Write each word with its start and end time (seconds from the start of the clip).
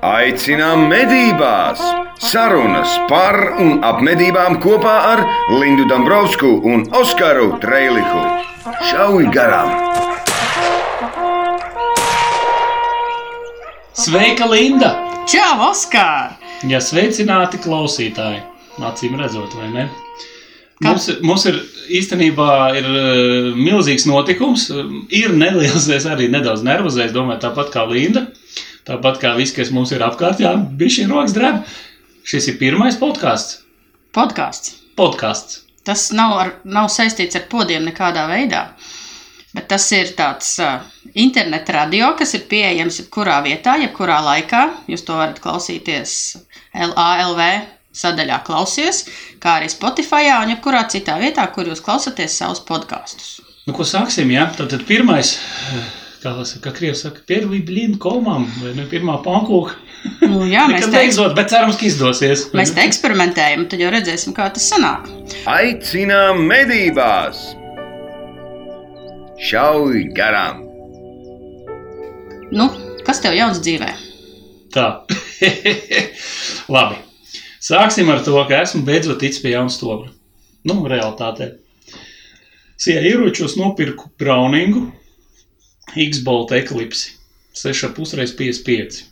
Aicinām 0.00 0.86
medībās! 0.88 1.80
Sarunas 2.22 2.92
par 3.10 3.36
un 3.60 3.82
ap 3.84 3.98
medībām 4.04 4.56
kopā 4.62 4.94
ar 5.10 5.22
Lindu 5.52 5.84
Dabrovsku 5.90 6.52
un 6.70 6.86
Oskaru 6.96 7.58
Trēliņu. 7.60 8.22
Šauj 8.88 9.28
garām! 9.34 9.74
Sveika, 13.92 14.48
Linda! 14.48 14.94
Čau, 15.28 15.68
Oskar! 15.68 16.38
Ja 16.64 16.80
sveicināti 16.80 17.60
klausītāji, 17.60 18.40
acīm 18.80 19.18
redzot, 19.20 19.52
vai 19.58 19.68
ne? 19.74 19.88
Mums, 20.82 21.08
mums 21.22 21.44
ir 21.50 21.58
īstenībā 22.00 22.52
ir 22.80 22.86
uh, 22.88 23.50
milzīgs 23.58 24.06
notikums. 24.08 24.70
Ir 25.14 25.34
neliels, 25.36 25.90
es 25.92 26.06
arī 26.08 26.30
nedaudz 26.32 26.64
nervozējis, 26.66 27.12
domāju, 27.14 27.42
tāpat 27.44 27.74
kā 27.74 27.84
Linda. 27.90 28.30
Tāpat 28.88 29.20
kā 29.22 29.34
viss, 29.38 29.54
kas 29.54 29.70
mums 29.74 29.92
ir 29.94 30.02
apkārt, 30.02 30.40
jā, 30.42 30.54
bija 30.78 30.96
šī 30.96 31.08
rokas 31.10 31.34
drēba. 31.36 31.62
Šis 32.26 32.48
ir 32.50 32.58
pirmais 32.58 32.98
podkāsts. 32.98 33.60
Podkāsts. 34.14 34.78
Podkāsts. 34.98 35.62
Tas 35.86 36.10
nav, 36.14 36.34
ar, 36.38 36.50
nav 36.64 36.90
saistīts 36.94 37.38
ar 37.38 37.46
podiem 37.50 37.86
nekādā 37.88 38.28
veidā. 38.30 38.66
Bet 39.52 39.66
tas 39.68 39.84
ir 39.92 40.14
tāds 40.16 40.54
uh, 40.62 40.80
interneta 41.18 41.74
radio, 41.76 42.12
kas 42.18 42.32
ir 42.38 42.46
pieejams 42.48 43.02
jebkurā 43.02 43.40
vietā, 43.44 43.76
jebkurā 43.82 44.20
laikā. 44.24 44.62
Jūs 44.88 45.04
to 45.06 45.18
varat 45.18 45.42
klausīties 45.42 46.14
LALV 46.72 47.42
sadaļā 47.92 48.38
klausies, 48.46 49.04
kā 49.42 49.58
arī 49.58 49.68
Spotify 49.72 50.30
un 50.38 50.54
jebkurā 50.54 50.86
citā 50.92 51.18
vietā, 51.20 51.44
kur 51.52 51.68
jūs 51.68 51.84
klausāties 51.84 52.38
savus 52.40 52.62
podkāstus. 52.68 53.40
Nu, 53.66 53.74
ko 53.76 53.84
sāksim? 53.86 54.32
Ja? 54.32 54.48
Tad, 54.56 54.72
tad 54.72 54.86
pirmais, 54.88 55.36
kā, 56.22 56.32
kā 56.64 56.72
Krievs 56.76 57.02
saka, 57.04 57.22
pirmā 57.28 57.60
blīna 57.66 57.98
komām, 58.02 58.46
vai 58.62 58.74
ne 58.76 58.86
pirmā 58.90 59.18
pankūka. 59.24 59.76
Nu, 60.24 60.44
jā, 60.48 60.66
mēs 60.72 60.86
te 60.86 60.92
beidzot, 60.94 61.34
bet 61.38 61.50
cerams, 61.52 61.78
ka 61.80 61.88
izdosies. 61.88 62.46
Mēs 62.56 62.74
te 62.76 62.84
eksperimentējam, 62.86 63.66
tad 63.70 63.82
jau 63.82 63.90
redzēsim, 63.94 64.34
kā 64.36 64.48
tas 64.54 64.68
sanāk. 64.72 65.08
Aicinām 65.50 66.44
medībās! 66.48 67.42
Šauj 69.42 70.06
garām! 70.16 70.62
Nu, 72.52 72.68
kas 73.06 73.22
tev 73.24 73.34
jauns 73.34 73.62
dzīvē? 73.64 73.90
Tā. 74.72 74.86
Labi. 76.74 77.00
Sāksim 77.62 78.10
ar 78.12 78.22
to, 78.26 78.36
ka 78.48 78.62
esmu 78.64 78.82
beidzot 78.86 79.20
ticis 79.22 79.42
pie 79.42 79.54
jauna 79.54 79.72
stobra. 79.72 80.10
Nu, 80.68 80.80
realitātē. 80.86 81.54
Sijā 82.82 83.02
ieročos 83.06 83.54
nopirku 83.58 84.10
Browningu 84.18 84.88
X-Bolt 85.92 86.52
Eclipse 86.56 87.18
6,5 87.58 88.16
reiz 88.18 88.34
55 88.38 89.02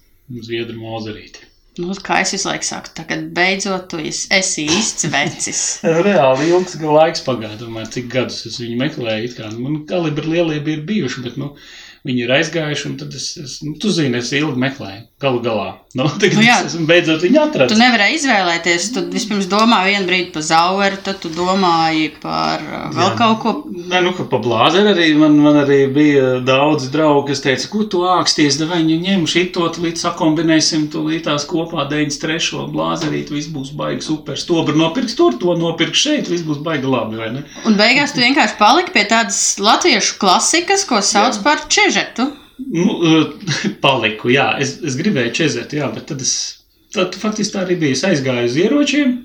Zviedru 0.46 0.78
mozarīti. 0.78 1.50
Nu, 1.80 1.94
kā 2.04 2.20
es 2.24 2.32
visu 2.34 2.48
laiku 2.48 2.66
saku, 2.66 2.90
tagad 2.98 3.28
beidzot 3.34 3.86
tu 3.92 4.00
esi 4.02 4.64
īsts 4.66 5.06
vecis. 5.12 5.60
Reāli 6.06 6.50
ilgs 6.50 6.76
laiks 6.82 7.22
pagāja, 7.26 7.58
domāju, 7.60 7.92
cik 7.96 8.08
gadus 8.12 8.40
es 8.50 8.58
viņu 8.60 8.78
meklēju. 8.80 9.30
Kā, 9.36 9.50
nu, 9.54 9.84
kalibri 9.90 10.34
lielie 10.34 10.58
bija 10.66 10.82
bijuši, 10.90 11.24
bet, 11.26 11.38
nu, 11.40 11.52
viņi 12.08 12.24
ir 12.26 12.34
aizgājuši, 12.36 12.88
un 12.90 12.98
tad 13.00 13.14
es, 13.16 13.30
es 13.42 13.56
nu, 13.66 13.76
tu 13.80 13.92
zini, 13.94 14.18
es 14.18 14.32
ilgi 14.36 14.62
meklēju, 14.66 15.06
galu 15.20 15.40
galā. 15.44 15.68
Nu, 15.98 16.06
tagad 16.22 16.38
nu, 16.38 16.44
jā, 16.44 16.56
beidzot 16.86 17.24
viņu 17.24 17.40
atradis. 17.42 17.74
Tu 17.74 17.80
nevarēji 17.80 18.18
izvēlēties, 18.20 18.86
tu 18.94 19.02
vispirms 19.10 19.48
domāji 19.50 19.96
vienu 19.96 20.08
brīdi 20.08 20.30
par 20.34 20.44
Zaueru, 20.46 21.00
tad 21.04 21.18
tu 21.24 21.32
domāji 21.34 22.12
par 22.22 22.62
uh, 22.64 22.86
vēl 22.94 23.08
jā. 23.08 23.16
kaut 23.18 23.40
ko. 23.42 23.54
Nē, 23.68 24.00
nu, 24.06 24.14
ka 24.16 24.24
pa 24.30 24.40
blāzeru 24.42 24.94
arī 24.94 25.10
man, 25.18 25.36
man 25.42 25.60
arī 25.64 25.80
bija 25.92 26.38
daudz 26.46 26.88
draugi, 26.94 27.32
kas 27.32 27.44
teica, 27.44 27.68
ko 27.72 27.84
tu 27.90 28.04
āksties, 28.08 28.60
da 28.60 28.70
viņu 28.70 29.00
ņem 29.04 29.26
šito, 29.30 29.68
līdz 29.82 30.06
sakombinēsim, 30.06 30.88
tu 30.94 31.04
līdz 31.08 31.46
kopā 31.50 31.88
93. 31.90 32.64
blāzerīt, 32.72 33.34
viss 33.34 33.50
būs 33.52 33.74
baigi 33.76 34.06
super. 34.06 34.38
Stobru 34.40 34.78
nopirks 34.78 35.18
tur, 35.18 35.36
to 35.42 35.58
nopirks 35.58 36.06
šeit, 36.06 36.30
viss 36.32 36.46
būs 36.46 36.62
baigi 36.64 36.88
labi, 36.88 37.20
vai 37.20 37.32
ne? 37.34 37.44
Un 37.68 37.76
beigās 37.78 38.14
tu 38.14 38.22
vienkārši 38.22 38.56
paliki 38.60 38.94
pie 38.94 39.04
tādas 39.10 39.42
latviešu 39.60 40.20
klasikas, 40.22 40.86
ko 40.88 41.02
sauc 41.04 41.36
jā. 41.36 41.44
par 41.44 41.66
čežetu? 41.68 42.30
Nu, 42.68 42.96
eh, 43.06 43.26
paliku, 43.84 44.30
jā, 44.32 44.52
es, 44.62 44.76
es 44.86 44.98
gribēju 44.98 45.34
čezetu, 45.40 45.80
jā, 45.80 45.88
bet 45.94 46.08
tad 46.10 46.22
es, 46.24 46.34
tad 46.94 47.16
faktiski 47.18 47.56
tā 47.56 47.64
arī 47.64 47.78
bija. 47.80 47.96
Es 47.96 48.04
aizgāju 48.06 48.50
uz 48.50 48.58
ieročiem, 48.60 49.16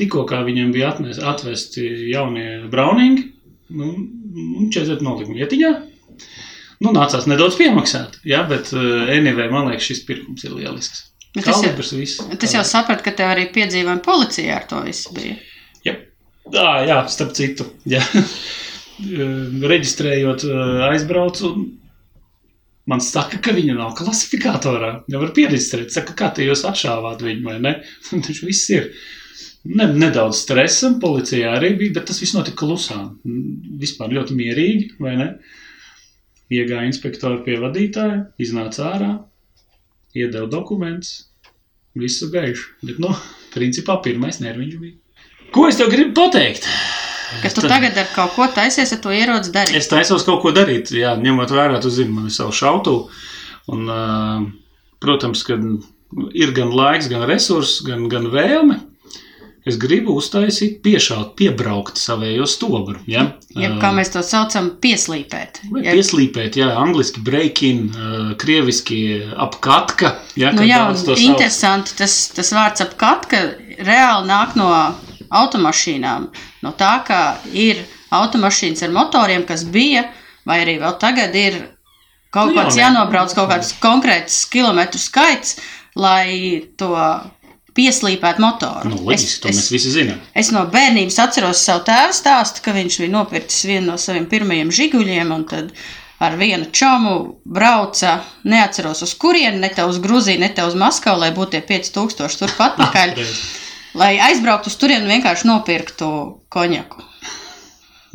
tikko 0.00 0.26
kā 0.28 0.42
viņiem 0.46 0.72
bija 0.74 0.92
atnes, 0.94 1.20
atvesti 1.20 1.86
jaunie 2.12 2.66
browningi, 2.72 3.30
nu, 3.76 3.92
un 4.60 4.70
čezet 4.72 5.04
nolika 5.04 5.34
vietiņā. 5.34 5.74
Nu, 6.84 6.92
nācās 6.92 7.24
nedaudz 7.24 7.56
piemaksāt, 7.56 8.18
jā, 8.28 8.42
bet 8.50 8.68
uh, 8.76 9.06
anyway, 9.08 9.48
man 9.48 9.70
liekas, 9.70 9.86
šis 9.88 10.02
pirkums 10.08 10.44
ir 10.44 10.52
lielisks. 10.58 11.06
Bet 11.32 11.46
tas, 11.48 11.62
Kalibrs, 11.62 11.92
jau, 11.92 12.00
viss, 12.00 12.20
tas 12.40 12.52
jau 12.52 12.62
saprat, 12.68 13.00
ka 13.04 13.14
tev 13.16 13.32
arī 13.32 13.46
piedzīvojumi 13.52 14.04
policijā 14.04 14.58
ar 14.58 14.66
to 14.68 14.82
visu 14.84 15.12
bija. 15.16 15.38
Jā, 15.84 15.94
jā, 16.52 16.68
jā 16.88 16.98
starp 17.12 17.32
citu, 17.36 17.68
jā. 17.88 18.04
reģistrējot 19.72 20.46
aizbraucu, 20.88 21.50
Man 22.86 23.02
saka, 23.02 23.40
ka 23.42 23.50
viņa 23.54 23.74
nav 23.74 23.94
klasifikatorā. 23.98 24.92
Nevar 25.10 25.32
pierakstīt, 25.34 25.90
saka, 25.94 26.14
kā 26.18 26.30
te 26.34 26.46
jūs 26.46 26.62
atšāvāt 26.68 27.24
viņu, 27.26 27.42
vai 27.48 27.56
ne? 27.62 27.72
Viņš 28.12 28.42
viss 28.46 28.70
ir. 28.74 28.90
Ne, 29.66 29.88
nedaudz 29.90 30.44
stresam, 30.44 31.00
policijā 31.02 31.56
arī 31.56 31.72
bija, 31.80 31.96
bet 31.96 32.06
tas 32.10 32.20
viss 32.22 32.36
notika 32.36 32.60
klusām. 32.62 33.16
Vispār 33.80 34.14
ļoti 34.14 34.36
mierīgi, 34.38 34.92
vai 35.02 35.16
ne? 35.18 35.30
Iegāja 36.54 36.86
inspektori 36.86 37.42
pie 37.42 37.56
vadītāja, 37.58 38.20
iznāca 38.38 38.84
ārā, 38.92 39.10
iedeva 40.14 40.46
dokumentus, 40.46 41.32
visu 41.98 42.30
gaišu. 42.30 42.76
Bet, 42.86 43.02
nu, 43.02 43.10
principā 43.56 43.98
pirmais 44.04 44.38
nerviņš 44.44 44.78
bija. 44.84 44.94
Ko 45.54 45.66
es 45.66 45.78
tev 45.80 45.90
gribu 45.90 46.14
pateikt? 46.20 46.70
Ka 47.42 47.50
tu 47.50 47.64
tad... 47.64 47.70
tagad 47.74 47.98
ar 47.98 48.10
kaut 48.14 48.34
ko 48.36 48.46
taisies, 48.54 48.92
ar 48.94 49.00
to 49.02 49.14
ieroci 49.14 49.52
darīt. 49.54 49.78
Es 49.78 49.90
taisos 49.90 50.26
kaut 50.26 50.42
ko 50.44 50.52
darīt, 50.54 50.92
jā, 50.94 51.16
ņemot 51.18 51.54
vērā, 51.54 51.80
tu 51.82 51.90
zini, 51.92 52.14
man 52.14 52.30
ir 52.30 52.34
savu 52.34 52.54
šautu. 52.54 52.98
Un, 53.74 53.88
protams, 55.02 55.42
ka 55.46 55.58
ir 56.38 56.52
gan 56.56 56.70
laiks, 56.74 57.10
gan 57.10 57.26
resursi, 57.26 57.82
gan, 57.88 58.06
gan 58.12 58.30
vēlme. 58.32 58.78
Es 59.66 59.74
gribu 59.82 60.14
uztaisīt, 60.14 60.76
piešaut, 60.84 61.32
piebraukt 61.34 61.98
savējo 61.98 62.44
stobru. 62.46 63.00
Ja? 63.10 63.24
Ja, 63.58 63.72
kā 63.82 63.90
mēs 63.96 64.12
to 64.14 64.22
saucam, 64.22 64.68
pieslīpēt. 64.78 65.58
Ja? 65.80 65.96
Pieslīpēt, 65.96 66.60
jā, 66.60 66.68
angliski 66.78 67.24
break-in, 67.26 67.88
krieviski 68.38 69.00
apkatka. 69.34 70.12
Ja, 70.38 70.54
nu 70.54 70.62
jā, 70.62 70.84
interesanti, 71.18 71.96
tas, 71.98 72.14
tas 72.36 72.54
vārds 72.54 72.86
apkatka 72.86 73.42
reāli 73.82 74.30
nāk 74.30 74.54
no 74.54 74.70
automašīnām. 75.30 76.28
No 76.62 76.72
tā, 76.78 76.92
ka 77.06 77.20
ir 77.52 77.82
automašīnas 78.14 78.84
ar 78.86 78.94
motoriem, 78.94 79.46
kas 79.48 79.64
bija, 79.64 80.06
vai 80.46 80.60
arī 80.64 80.78
vēl 80.82 80.98
tagad 81.02 81.34
ir 81.36 81.58
kaut 82.34 82.52
nu, 82.52 82.60
kāds 82.60 82.78
jānobrauc, 82.78 83.34
kaut 83.36 83.50
kāds 83.50 83.72
konkrēts 83.82 84.44
kilometru 84.52 85.00
skaits, 85.00 85.56
lai 85.96 86.66
to 86.78 86.92
pieslīpētu 87.76 88.42
motoru. 88.42 88.90
Nu, 88.90 89.02
loģiski, 89.04 89.42
to 89.44 89.52
mēs 89.52 89.68
visi 89.72 89.92
zinām. 89.92 90.20
Es 90.36 90.50
no 90.54 90.64
bērnības 90.72 91.18
atceros 91.26 91.60
savu 91.66 91.84
tēvu 91.88 92.16
stāstu, 92.16 92.64
ka 92.64 92.74
viņš 92.76 92.98
bija 93.02 93.12
nopircis 93.12 93.68
vienu 93.68 93.90
no 93.92 94.00
saviem 94.00 94.28
pirmajiem 94.30 94.72
žiguļiem, 94.72 95.32
un 95.36 95.44
tad 95.50 95.74
ar 96.24 96.38
vienu 96.40 96.70
čomu 96.72 97.16
brauca, 97.44 98.18
neatceros 98.48 99.04
uz 99.04 99.12
kurieni, 99.20 99.60
ne 99.60 99.68
te 99.72 99.84
uz 99.84 100.00
Gruziju, 100.00 100.40
ne 100.40 100.48
te 100.56 100.64
uz 100.64 100.76
Maskavu, 100.78 101.20
lai 101.20 101.32
būtu 101.36 101.56
tie 101.56 101.62
5000 101.68 102.40
turpat 102.40 102.76
atpakaļ. 102.80 103.16
Lai 103.98 104.16
aizbrauktu 104.28 104.72
uz 104.72 104.78
turieni 104.80 105.06
un 105.06 105.14
vienkārši 105.16 105.48
nopirktu 105.48 106.08
konjaku. 106.52 107.04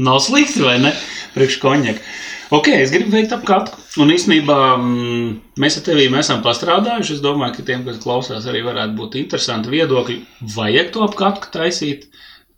Nav 0.02 0.22
slikti, 0.24 0.64
vai 0.66 0.78
ne? 0.82 0.94
Priekš 1.36 1.60
konjaku. 1.62 2.04
Ok, 2.52 2.68
es 2.76 2.92
gribu 2.92 3.14
veikt 3.16 3.32
apkārt. 3.32 3.72
Un 4.02 4.12
īstenībā 4.12 4.58
mm, 4.76 5.28
mēs 5.62 5.78
ar 5.80 5.86
tevi 5.86 6.10
esam 6.20 6.42
pastrādājuši. 6.44 7.16
Es 7.16 7.24
domāju, 7.24 7.56
ka 7.58 7.68
tiem, 7.70 7.86
kas 7.88 8.02
klausās, 8.04 8.48
arī 8.50 8.64
varētu 8.66 8.98
būt 8.98 9.16
interesanti 9.22 9.72
viedokļi. 9.72 10.18
Vajag 10.56 10.92
to 10.92 11.06
apkārt 11.06 11.48
taisīt, 11.54 12.10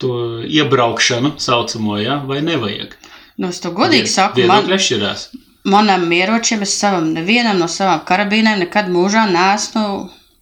to 0.01 0.41
iebraukšanu 0.49 1.35
saucamo, 1.37 1.99
ja? 2.01 2.17
vai 2.25 2.41
nevajag? 2.41 2.97
Nu, 3.37 3.51
es 3.53 3.61
to 3.61 3.69
godīgi 3.73 4.07
Vied, 4.07 4.15
saku. 4.15 4.41
Viedokļi 4.41 4.77
atšķirās. 4.79 5.27
Manam 5.69 6.09
ieročiem, 6.11 6.65
es 6.65 6.73
savam 6.75 7.13
nevienam 7.13 7.61
no 7.61 7.69
savām 7.71 8.01
karabīnēm 8.07 8.65
nekad 8.65 8.89
mūžā 8.91 9.27
neesmu 9.29 9.85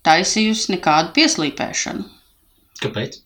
taisījusi 0.07 0.77
nekādu 0.77 1.11
pieslīpēšanu. 1.19 2.07
Kāpēc? 2.81 3.19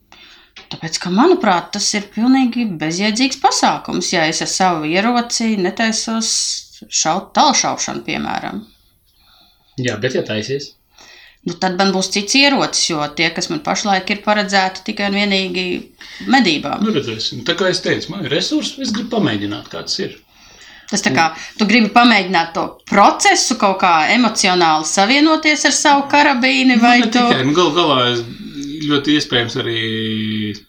Tāpēc, 0.72 0.98
ka, 1.04 1.12
manuprāt, 1.14 1.74
tas 1.76 1.88
ir 1.98 2.08
pilnīgi 2.14 2.66
bezjēdzīgs 2.80 3.42
pasākums, 3.44 4.14
ja 4.16 4.24
es 4.30 4.42
ar 4.44 4.50
savu 4.52 4.88
ieroci 4.90 5.56
netaisos 5.62 6.32
šaut 6.90 7.34
tālšaušanu, 7.36 8.04
piemēram. 8.08 8.64
Jā, 9.82 9.98
bet 10.02 10.16
ja 10.16 10.24
taisies. 10.26 10.74
Nu, 11.46 11.54
tad 11.62 11.76
man 11.78 11.92
būs 11.94 12.10
cits 12.14 12.34
ierocis, 12.40 12.88
jo 12.90 13.06
tie, 13.18 13.28
kas 13.36 13.52
man 13.52 13.60
pašlaik 13.66 14.10
ir 14.10 14.24
paredzēti 14.26 14.82
tikai 14.88 15.12
un 15.12 15.18
vienīgi 15.20 15.66
medībām. 16.32 16.82
Nu, 16.82 16.94
redzēsim. 16.96 17.44
Tā 17.46 17.54
kā 17.60 17.70
es 17.70 17.84
teicu, 17.86 18.16
man 18.16 18.26
ir 18.26 18.34
resursi, 18.34 18.80
es 18.82 18.94
gribu 18.96 19.12
pamēģināt, 19.20 19.70
kāds 19.70 20.00
ir. 20.02 20.16
Tas 20.90 21.02
tā 21.06 21.12
kā 21.14 21.28
tu 21.60 21.68
gribi 21.70 21.92
pamēģināt 21.94 22.52
to 22.56 22.64
procesu, 22.90 23.58
kaut 23.62 23.80
kā 23.82 23.94
emocionāli 24.14 24.86
savienoties 24.90 25.66
ar 25.70 25.76
savu 25.78 26.04
karabīni, 26.10 26.80
vai 26.82 27.00
nu, 27.02 27.08
ne 27.08 27.12
tu... 27.12 27.22
tikai, 27.22 27.46
nu, 27.46 27.54
gal 27.58 27.72
galā 27.78 28.00
es 28.14 28.26
ļoti 28.90 29.18
iespējams 29.20 29.58
arī, 29.62 29.82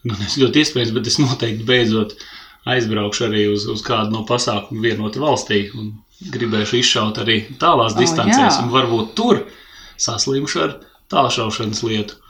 nu, 0.08 0.16
nes 0.16 0.36
ļoti 0.40 0.62
iespējams, 0.62 0.92
bet 0.96 1.10
es 1.10 1.20
noteikti 1.22 1.66
beidzot 1.68 2.16
aizbraukšu 2.66 3.28
arī 3.28 3.46
uz, 3.52 3.66
uz 3.70 3.82
kādu 3.86 4.14
no 4.14 4.24
pasākumu 4.28 4.82
vienoti 4.82 5.22
valstī 5.22 5.60
un 5.76 5.94
gribēšu 6.32 6.80
izšaut 6.80 7.20
arī 7.22 7.42
tālās 7.60 7.94
O, 7.94 8.00
distancēs 8.00 8.58
jā. 8.58 8.62
un 8.64 8.72
varbūt 8.72 9.12
tur 9.18 9.42
saslimšu 10.00 10.62
ar 10.64 10.78
tālšaušanas 11.12 11.82
lietu. 11.86 12.20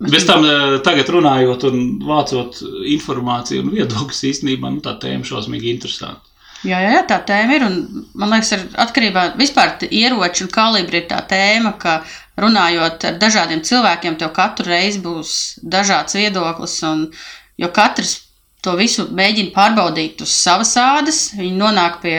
Bez 0.00 0.26
tam 0.26 0.42
eh, 0.46 0.78
tagad 0.84 1.10
runājot 1.14 1.66
un 1.68 1.82
vācot 2.02 2.60
informāciju 2.90 3.62
un 3.62 3.74
viedokļus 3.76 4.24
īstenībā, 4.30 4.72
nu, 4.74 4.82
tā 4.82 4.96
tēma 5.02 5.26
šausmīgi 5.28 5.70
interesanta. 5.70 6.33
Jā, 6.64 6.78
jā, 6.80 6.92
jā, 6.96 7.02
tā 7.08 7.18
tēma 7.28 7.58
ir. 7.58 7.64
Un, 7.66 8.04
man 8.16 8.32
liekas, 8.32 8.54
ir 8.56 8.62
atkarībā 8.80 9.24
vispār 9.40 9.76
ieroču 9.90 10.46
un 10.46 10.52
kalibra 10.52 11.00
ir 11.00 11.08
tā 11.10 11.20
tēma, 11.28 11.74
ka 11.80 11.98
runājot 12.40 13.04
ar 13.10 13.18
dažādiem 13.20 13.60
cilvēkiem, 13.66 14.16
tev 14.20 14.32
katru 14.36 14.70
reizi 14.72 15.02
būs 15.04 15.34
dažāds 15.60 16.16
viedoklis. 16.16 16.78
Un, 16.88 17.06
jo 17.60 17.70
katrs 17.74 18.16
to 18.64 18.74
visu 18.80 19.10
mēģina 19.12 19.52
pārbaudīt 19.54 20.24
uz 20.24 20.32
savas 20.32 20.72
ādas, 20.80 21.26
viņi 21.36 21.56
nonāk 21.60 22.00
pie 22.04 22.18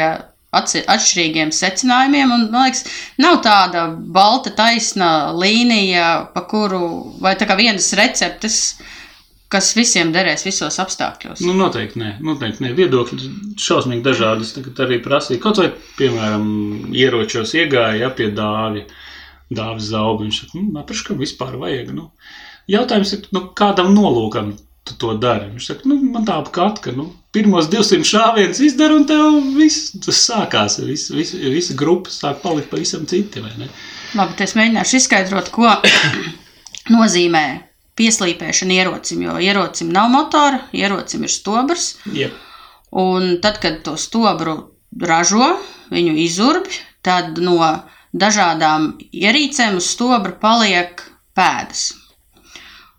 atšķirīgiem 0.55 1.51
secinājumiem. 1.55 2.31
Un, 2.31 2.45
man 2.53 2.69
liekas, 2.69 2.85
nav 3.21 3.41
tāda 3.45 3.87
balta, 3.95 4.53
taisna 4.55 5.33
līnija, 5.35 6.29
pa 6.35 6.45
kuru 6.49 7.17
vai 7.23 7.33
tā 7.39 7.49
kā 7.49 7.57
vienas 7.59 7.89
receptes. 7.97 8.77
Kas 9.51 9.69
visiem 9.77 10.09
derēs 10.13 10.41
visos 10.47 10.79
apstākļos. 10.81 11.43
Nu, 11.45 11.53
noteikti 11.53 11.99
nē, 12.01 12.11
noteikti 12.25 12.65
nē. 12.65 12.71
Viedokļi 12.77 13.27
šausmīgi 13.61 14.01
dažādi. 14.05 14.47
Es 14.47 14.55
tagad 14.55 14.79
arī 14.87 14.97
prasīju, 15.03 15.41
kaut 15.43 15.59
vai, 15.61 15.67
piemēram, 15.99 16.47
ieročos 16.97 17.53
iegāja 17.53 18.07
ja, 18.07 18.09
pie 18.15 18.31
dāvja, 18.33 18.87
dāvis 19.53 19.91
zaubi. 19.91 20.25
Viņš 20.25 20.39
saka, 20.41 20.61
nu, 20.63 20.71
apraš, 20.81 21.03
kam 21.05 21.21
vispār 21.21 21.59
vajag. 21.61 21.91
Nu, 21.93 22.07
jautājums 22.73 23.13
ir, 23.19 23.27
nu, 23.37 23.43
kādam 23.61 23.93
nolūkam 23.93 24.55
tu 24.85 24.97
to 25.01 25.13
dari? 25.21 25.51
Viņš 25.53 25.69
saka, 25.69 25.91
nu, 25.93 25.99
man 26.15 26.25
tā 26.25 26.39
apkārt, 26.41 26.81
ka, 26.81 26.95
nu, 26.97 27.11
pirmos 27.35 27.69
200 27.69 28.09
šāvienus 28.09 28.63
izdara 28.65 28.97
un 28.97 29.05
tev 29.09 29.37
viss 29.59 29.93
tas 30.01 30.23
sākās. 30.25 30.79
Viss, 30.89 31.13
viss, 31.13 31.37
visa 31.37 31.77
grupa 31.77 32.09
sāk 32.13 32.41
palikt 32.41 32.73
pavisam 32.73 33.05
citi, 33.09 33.45
vai 33.45 33.53
ne? 33.61 33.69
Labi, 34.17 34.39
es 34.41 34.57
mēģināšu 34.57 34.99
izskaidrot, 35.03 35.53
ko 35.53 35.69
nozīmē 36.95 37.45
pieslīpēšana 37.99 38.79
ierocim. 38.79 39.23
Jo 39.25 39.37
ierocim 39.41 39.91
nav 39.93 40.09
motora, 40.13 40.61
ierocim 40.75 41.25
ir 41.25 41.33
stobrs. 41.33 41.95
Jep. 42.13 42.35
Un 42.95 43.39
tad, 43.43 43.59
kad 43.63 43.81
to 43.83 43.95
stobru 43.99 44.55
ražo, 45.01 45.55
viņu 45.91 46.15
izurbj, 46.25 46.79
tad 47.03 47.39
no 47.43 47.59
dažādām 48.15 48.93
ierīcēm 49.11 49.79
uz 49.79 49.89
stobra 49.91 50.35
paliek 50.39 51.03
pēdas. 51.35 51.89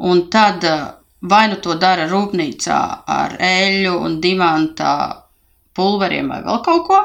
Un 0.04 0.26
tad 0.32 0.64
eh, 0.68 0.82
vai 1.24 1.46
nu 1.48 1.60
to 1.64 1.76
dara 1.80 2.04
rūpnīcā 2.10 2.80
ar 3.08 3.38
eļļu 3.40 3.94
un 4.04 4.18
dimanta 4.20 4.90
pulveriem 5.76 6.28
vai 6.32 6.42
vēl 6.44 6.60
kaut 6.64 6.84
ko, 6.88 7.00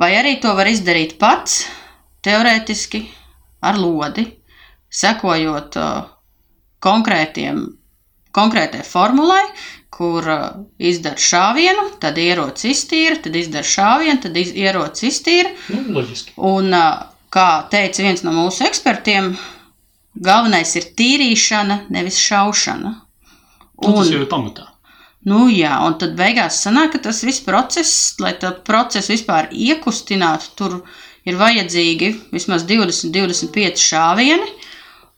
vai 0.00 0.14
arī 0.16 0.38
to 0.40 0.54
var 0.56 0.68
izdarīt 0.68 1.18
pats, 1.20 1.64
teorētiski 2.24 3.02
ar 3.64 3.78
lodi, 3.80 4.24
sekojot 4.92 5.76
uh, 5.80 6.13
konkrētiem, 6.84 7.64
konkrētai 8.34 8.84
formulai, 8.86 9.42
kur 9.94 10.26
uh, 10.26 10.44
izdara 10.82 11.20
šāvienu, 11.20 11.88
tad 12.02 12.18
ierocis 12.18 12.70
iztīra, 12.72 13.18
tad 13.22 13.36
izdara 13.38 13.66
šāvienu, 13.68 14.20
tad 14.24 14.38
iz, 14.40 14.50
ierocis 14.58 15.10
iztīra. 15.12 15.54
Nu, 15.70 15.84
loģiski. 15.98 16.34
Un, 16.50 16.72
uh, 16.74 17.06
kā 17.34 17.48
teica 17.70 18.04
viens 18.06 18.24
no 18.26 18.34
mūsu 18.34 18.66
ekspertiem, 18.66 19.32
galvenais 20.14 20.74
ir 20.78 20.90
tīrīšana, 20.98 21.84
nevis 21.94 22.20
šaušana. 22.22 22.94
Nu, 23.82 23.90
tas 23.90 24.10
jau 24.12 24.22
ir 24.22 24.30
pamatā. 24.30 24.68
Nu, 25.24 25.46
jā, 25.48 25.72
un 25.86 25.96
tad 26.00 26.12
beigās 26.18 26.60
sanāk, 26.60 26.92
ka 26.94 27.06
tas 27.06 27.22
viss 27.24 27.42
process, 27.44 28.12
lai 28.20 28.34
tā 28.40 28.52
procesu 28.66 29.14
vispār 29.14 29.48
iekustinātu, 29.50 30.50
tur 30.58 30.76
ir 31.24 31.38
vajadzīgi 31.40 32.10
vismaz 32.34 32.66
20, 32.68 33.08
25 33.14 33.80
šāvieni. 33.80 34.50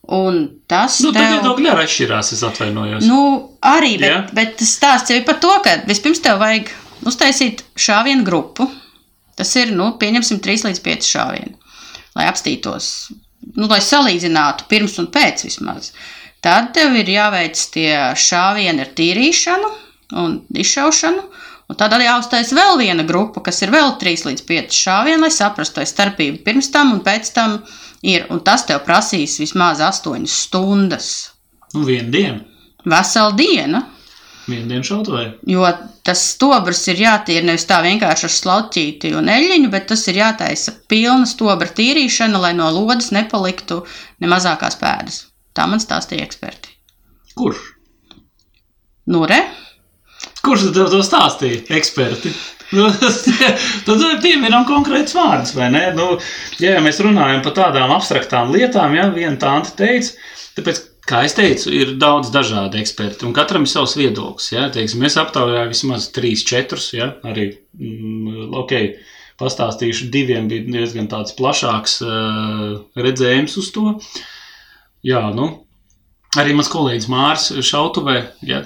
Un 0.07 0.35
tas 0.71 1.01
Nu, 1.03 1.11
tev- 1.11 1.33
viedokļi 1.35 1.67
arī 1.71 1.83
atšķirās, 1.83 2.29
es 2.33 2.43
atvainojos. 2.47 3.03
Nu, 3.03 3.49
arī, 3.61 3.97
bet, 3.99 4.09
Jā. 4.11 4.19
bet 4.33 4.61
stāsts 4.63 5.11
jau 5.11 5.17
ir 5.19 5.25
par 5.27 5.35
to, 5.43 5.51
ka 5.65 5.73
vispirms 5.89 6.21
tev 6.23 6.39
vajag 6.39 6.69
uztaisīt 7.03 7.63
šāvienu 7.75 8.23
grupu. 8.23 8.69
Tas 9.35 9.51
ir, 9.59 9.73
nu, 9.75 9.91
pieņemsim, 9.99 10.39
3 10.41 10.63
līdz 10.69 10.79
5 10.85 11.09
šāvieni, 11.11 11.53
lai 12.15 12.25
apstītos, 12.31 13.11
nu, 13.59 13.67
lai 13.67 13.81
salīdzinātu 13.83 14.65
pirms 14.71 14.95
un 15.03 15.07
pēc 15.13 15.43
vismaz. 15.45 15.91
Tad 16.41 16.71
tev 16.73 16.95
ir 16.95 17.05
jāveic 17.11 17.59
tie 17.73 17.91
šāvieni 18.15 18.81
ar 18.85 18.93
tīrīšanu 18.97 19.69
un 20.23 20.39
izšaušanu. 20.55 21.27
Un 21.67 21.75
tad 21.75 21.91
arī 21.91 22.05
jāuztais 22.07 22.53
vēl 22.55 22.77
viena 22.79 23.03
grupa, 23.03 23.41
kas 23.43 23.59
ir 23.61 23.73
vēl 23.75 23.97
3 23.99 24.23
līdz 24.29 24.43
5 24.47 24.71
šāvieni, 24.71 25.19
lai 25.25 25.31
saprastu, 25.35 25.81
vai 25.81 25.85
starpība 25.89 26.39
pirms 26.45 26.71
tam 26.71 26.93
un 26.95 27.01
pēc 27.03 27.33
tam 27.35 27.57
ir. 28.01 28.27
Un 28.33 28.43
tas 28.45 28.65
tev 28.67 28.83
prasīs 28.85 29.39
vismaz 29.41 29.81
8 29.83 30.27
stundas. 30.29 31.11
Nu, 31.73 31.83
vienu 31.87 32.11
dienu. 32.13 32.43
Vesela 32.87 33.33
diena, 33.35 33.83
Vienu 34.47 34.69
dienu 34.71 34.85
šaut 34.87 35.09
vai? 35.11 35.25
Jo 35.43 35.67
tas 36.07 36.21
stobrs 36.31 36.85
ir 36.87 37.01
jātīra 37.01 37.43
nevis 37.49 37.65
tā 37.67 37.81
vienkārši 37.83 38.27
ar 38.29 38.33
slauķīti 38.33 39.11
un 39.19 39.27
eļļiņu, 39.33 39.71
bet 39.73 39.89
tas 39.91 40.05
ir 40.07 40.21
jātaisa 40.21 40.71
pilna 40.87 41.27
stobra 41.27 41.67
tīrīšana, 41.67 42.39
lai 42.39 42.53
no 42.55 42.69
lodes 42.71 43.11
nepaliktu 43.11 43.81
ne 44.23 44.29
mazākās 44.31 44.79
pēdas. 44.79 45.25
Tā 45.51 45.67
man 45.67 45.83
stāstīja 45.83 46.23
eksperti. 46.23 46.71
Kurš? 47.35 47.59
Nu, 49.11 49.25
re, 49.27 49.41
Kurš 50.47 50.69
tev 50.75 50.91
to 50.93 51.01
stāstīja? 51.03 51.65
Eksperti. 51.75 52.31
Nu, 52.75 52.87
Tad 53.87 54.03
pieminam 54.23 54.65
konkrēts 54.67 55.15
vārdus, 55.15 55.53
vai 55.55 55.69
ne? 55.71 55.85
Nu, 55.95 56.17
ja 56.63 56.77
mēs 56.83 56.99
runājam 57.03 57.43
par 57.45 57.55
tādām 57.55 57.93
abstraktām 57.95 58.51
lietām, 58.55 58.95
ja 58.97 59.07
viena 59.13 59.35
tāda 59.39 59.71
teica, 59.79 60.15
tāpēc, 60.57 60.81
kā 61.07 61.21
es 61.27 61.37
teicu, 61.37 61.71
ir 61.71 61.93
daudz 61.99 62.31
dažādu 62.33 62.79
ekspertu, 62.81 63.27
un 63.29 63.35
katram 63.35 63.67
ir 63.67 63.71
savs 63.71 63.95
viedoklis. 63.99 64.49
Ja? 64.51 64.67
Teiksim, 64.73 65.05
es 65.07 65.15
aptaujāju 65.19 65.71
vismaz 65.71 66.09
trīs, 66.15 66.43
četrus, 66.47 66.89
ja? 66.95 67.13
arī, 67.27 67.53
mm, 67.79 68.49
ok, 68.63 68.75
pastāstīšu, 69.39 70.09
diviem 70.11 70.49
bija 70.51 70.67
diezgan 70.67 71.07
tāds 71.11 71.35
plašāks 71.37 72.01
uh, 72.03 72.75
redzējums 72.99 73.55
uz 73.61 73.71
to. 73.75 73.95
Jā, 75.07 75.21
nu, 75.35 75.53
Arī 76.37 76.53
mans 76.57 76.69
kolēģis 76.71 77.09
Mārcis 77.11 77.65
Šautuvē, 77.71 78.17
ja, 78.45 78.61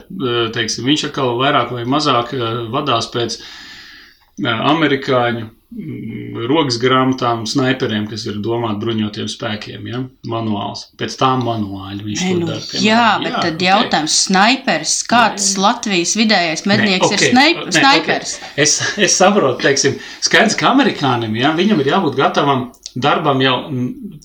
teiksim, 0.56 0.88
viņš 0.90 1.08
atkal 1.10 1.38
vairāk 1.40 1.74
vai 1.76 1.88
mazāk 1.90 2.36
eh, 2.36 2.62
vadās 2.74 3.08
pēc 3.14 3.38
eh, 3.40 4.50
amerikāņu 4.50 5.46
mm, 5.46 6.42
rokas 6.52 6.80
grāmatām, 6.82 7.46
sniperiem, 7.48 8.10
kas 8.12 8.26
ir 8.28 8.42
domāti 8.44 8.82
bruņotiem 8.84 9.30
spēkiem. 9.32 9.88
Ja, 9.92 10.02
manuāls. 10.28 10.90
Pēc 11.00 11.16
tām 11.22 11.46
manuāļi 11.48 12.04
viņš 12.10 12.26
Nē, 12.26 12.34
to 12.34 12.42
nu, 12.42 12.50
dara. 12.52 12.66
piemēram. 12.66 12.90
jā, 12.90 13.08
bet 13.24 13.40
tad 13.40 13.56
ok. 13.56 13.66
jautājums- 13.70 14.20
sniperis. 14.26 14.98
Kāds 15.14 15.50
Latvijas 15.62 16.18
vidējais 16.20 16.68
mednieks 16.68 17.08
Nē, 17.08 17.14
ir 17.16 17.24
ok, 17.24 17.32
snaip, 17.32 17.64
nē, 17.70 17.78
sniperis? 17.80 18.36
ok. 18.42 18.54
Es, 18.68 18.78
es 19.08 19.18
saprotu, 19.22 19.64
teiksim, 19.64 19.96
skaidrs, 20.20 20.60
ka 20.60 20.74
amerikānim 20.76 21.40
ja, 21.40 21.56
viņam 21.56 21.86
ir 21.86 21.94
jābūt 21.96 22.20
gatavam 22.20 22.72
darbam 23.00 23.42
jau, 23.44 23.56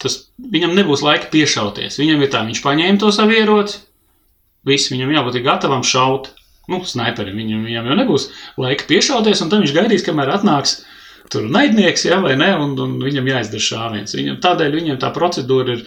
tas, 0.03 0.19
viņam 0.41 0.75
nebūs 0.77 1.05
laika 1.07 1.31
piešauties. 1.33 2.01
Viņam 2.01 2.25
ir 2.25 2.33
tā, 2.33 2.43
viņš 2.47 2.63
paņēma 2.65 3.01
to 3.03 3.13
savu 3.15 3.37
ieroci, 3.37 3.81
viss, 4.67 4.91
viņam 4.93 5.15
jābūt 5.15 5.41
gatavam 5.47 5.87
šaut. 5.87 6.33
Nu, 6.67 6.81
sniperim 6.83 7.39
viņam, 7.39 7.63
viņam 7.69 7.87
jau 7.87 7.97
nebūs 8.01 8.29
laika 8.59 8.89
piešauties, 8.89 9.45
un 9.45 9.53
tad 9.53 9.63
viņš 9.63 9.75
gaidīs, 9.77 10.05
kamēr 10.07 10.33
atnāks 10.35 10.81
tur 11.31 11.47
naidnieks, 11.51 12.07
ja, 12.09 12.19
vai 12.23 12.35
ne, 12.39 12.51
un, 12.59 12.75
un 12.83 12.97
viņam 13.03 13.31
jāizdara 13.31 13.67
šāviens. 13.69 14.15
Viņam, 14.19 14.41
tādēļ 14.43 14.75
viņam 14.81 15.01
tā 15.03 15.13
procedūra 15.15 15.77
ir 15.77 15.85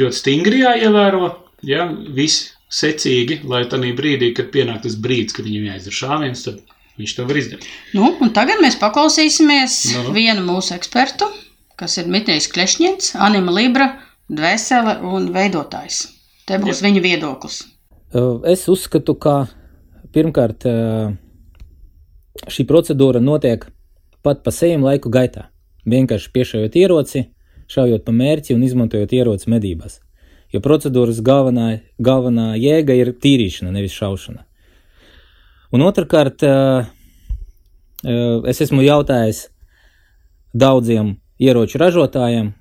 ļoti 0.00 0.20
stingri 0.20 0.62
jāievēro, 0.62 1.28
ja, 1.68 1.86
viss 2.16 2.54
secīgi, 2.72 3.42
lai 3.48 3.64
tādā 3.70 3.92
brīdī, 3.96 4.32
kad 4.36 4.50
pienāk 4.54 4.82
tas 4.84 4.96
brīdis, 5.00 5.36
kad 5.36 5.46
viņam 5.48 5.68
jāizdara 5.70 5.98
šāviens, 6.00 6.44
tad 6.48 6.60
viņš 7.00 7.16
to 7.16 7.26
var 7.28 7.40
izdarīt. 7.40 7.70
Nu, 7.96 8.10
un 8.22 8.32
tagad 8.34 8.62
mēs 8.62 8.78
paklausīsimies 8.80 9.78
nu. 9.94 10.14
vienu 10.16 10.44
mūsu 10.46 10.74
ekspertu, 10.76 11.28
kas 11.80 11.96
ir 12.00 12.08
Mitrijs 12.10 12.48
Klešņins, 12.52 13.14
Anima 13.22 13.54
Libra, 13.54 13.88
dvēsele 14.30 14.98
un 15.04 15.30
veidotājs. 15.34 16.06
Te 16.48 16.58
būs 16.60 16.82
viņa 16.84 17.02
viedoklis. 17.04 17.62
Es 18.50 18.66
uzskatu, 18.70 19.16
ka 19.18 19.46
pirmkārt 20.14 20.66
šī 22.50 22.66
procedūra 22.68 23.22
notiek 23.22 23.66
pat 24.24 24.42
pa 24.44 24.52
sejam 24.54 24.84
laiku 24.86 25.10
gaitā. 25.12 25.48
Vienkārši 25.88 26.30
piešaujot 26.32 26.76
ieroci, 26.80 27.26
šaujot 27.68 28.04
pa 28.06 28.12
mērķi 28.14 28.54
un 28.56 28.64
izmantojot 28.64 29.12
ieroci 29.12 29.50
medībās. 29.52 30.00
Jo 30.54 30.62
procedūras 30.64 31.18
galvenā, 31.24 31.80
galvenā 31.98 32.54
jēga 32.60 32.94
ir 32.96 33.12
tīrīšana, 33.18 33.72
nevis 33.74 33.96
šaušana. 33.96 34.44
Un 35.74 35.82
otrkārt, 35.82 36.44
Es 38.04 38.60
esmu 38.60 38.82
jautājis 38.84 39.46
daudziem 40.52 41.14
ieroču 41.44 41.80
ražotājiem, 41.82 42.52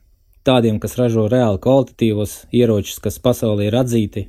tādiem, 0.48 0.80
kas 0.84 0.98
ražo 1.00 1.26
reāli 1.32 1.62
kvalitatīvos 1.64 2.36
ieročus, 2.54 3.00
kas 3.04 3.20
pasaulē 3.24 3.70
ir 3.70 3.78
atzīti, 3.80 4.28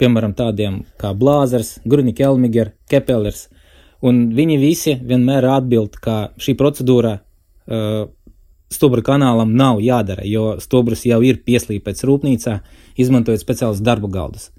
piemēram, 0.00 0.34
tādiem 0.36 0.82
kā 1.00 1.14
Blāzers, 1.16 1.78
Grunik 1.88 2.20
Elmiger, 2.20 2.74
Kepelers, 2.90 3.46
un 4.04 4.26
viņi 4.36 4.58
visi 4.60 4.96
vienmēr 5.00 5.46
atbild, 5.54 5.96
ka 6.02 6.34
šī 6.40 6.56
procedūra 6.60 7.14
uh, 7.18 8.08
stubra 8.74 9.04
kanālam 9.06 9.54
nav 9.56 9.80
jādara, 9.84 10.24
jo 10.26 10.56
stubrs 10.62 11.06
jau 11.08 11.20
ir 11.24 11.40
pieslīpēts 11.46 12.04
rūpnīcā, 12.08 12.58
izmantojot 13.00 13.42
speciālus 13.42 13.82
darba 13.84 14.10
galdus. 14.10 14.50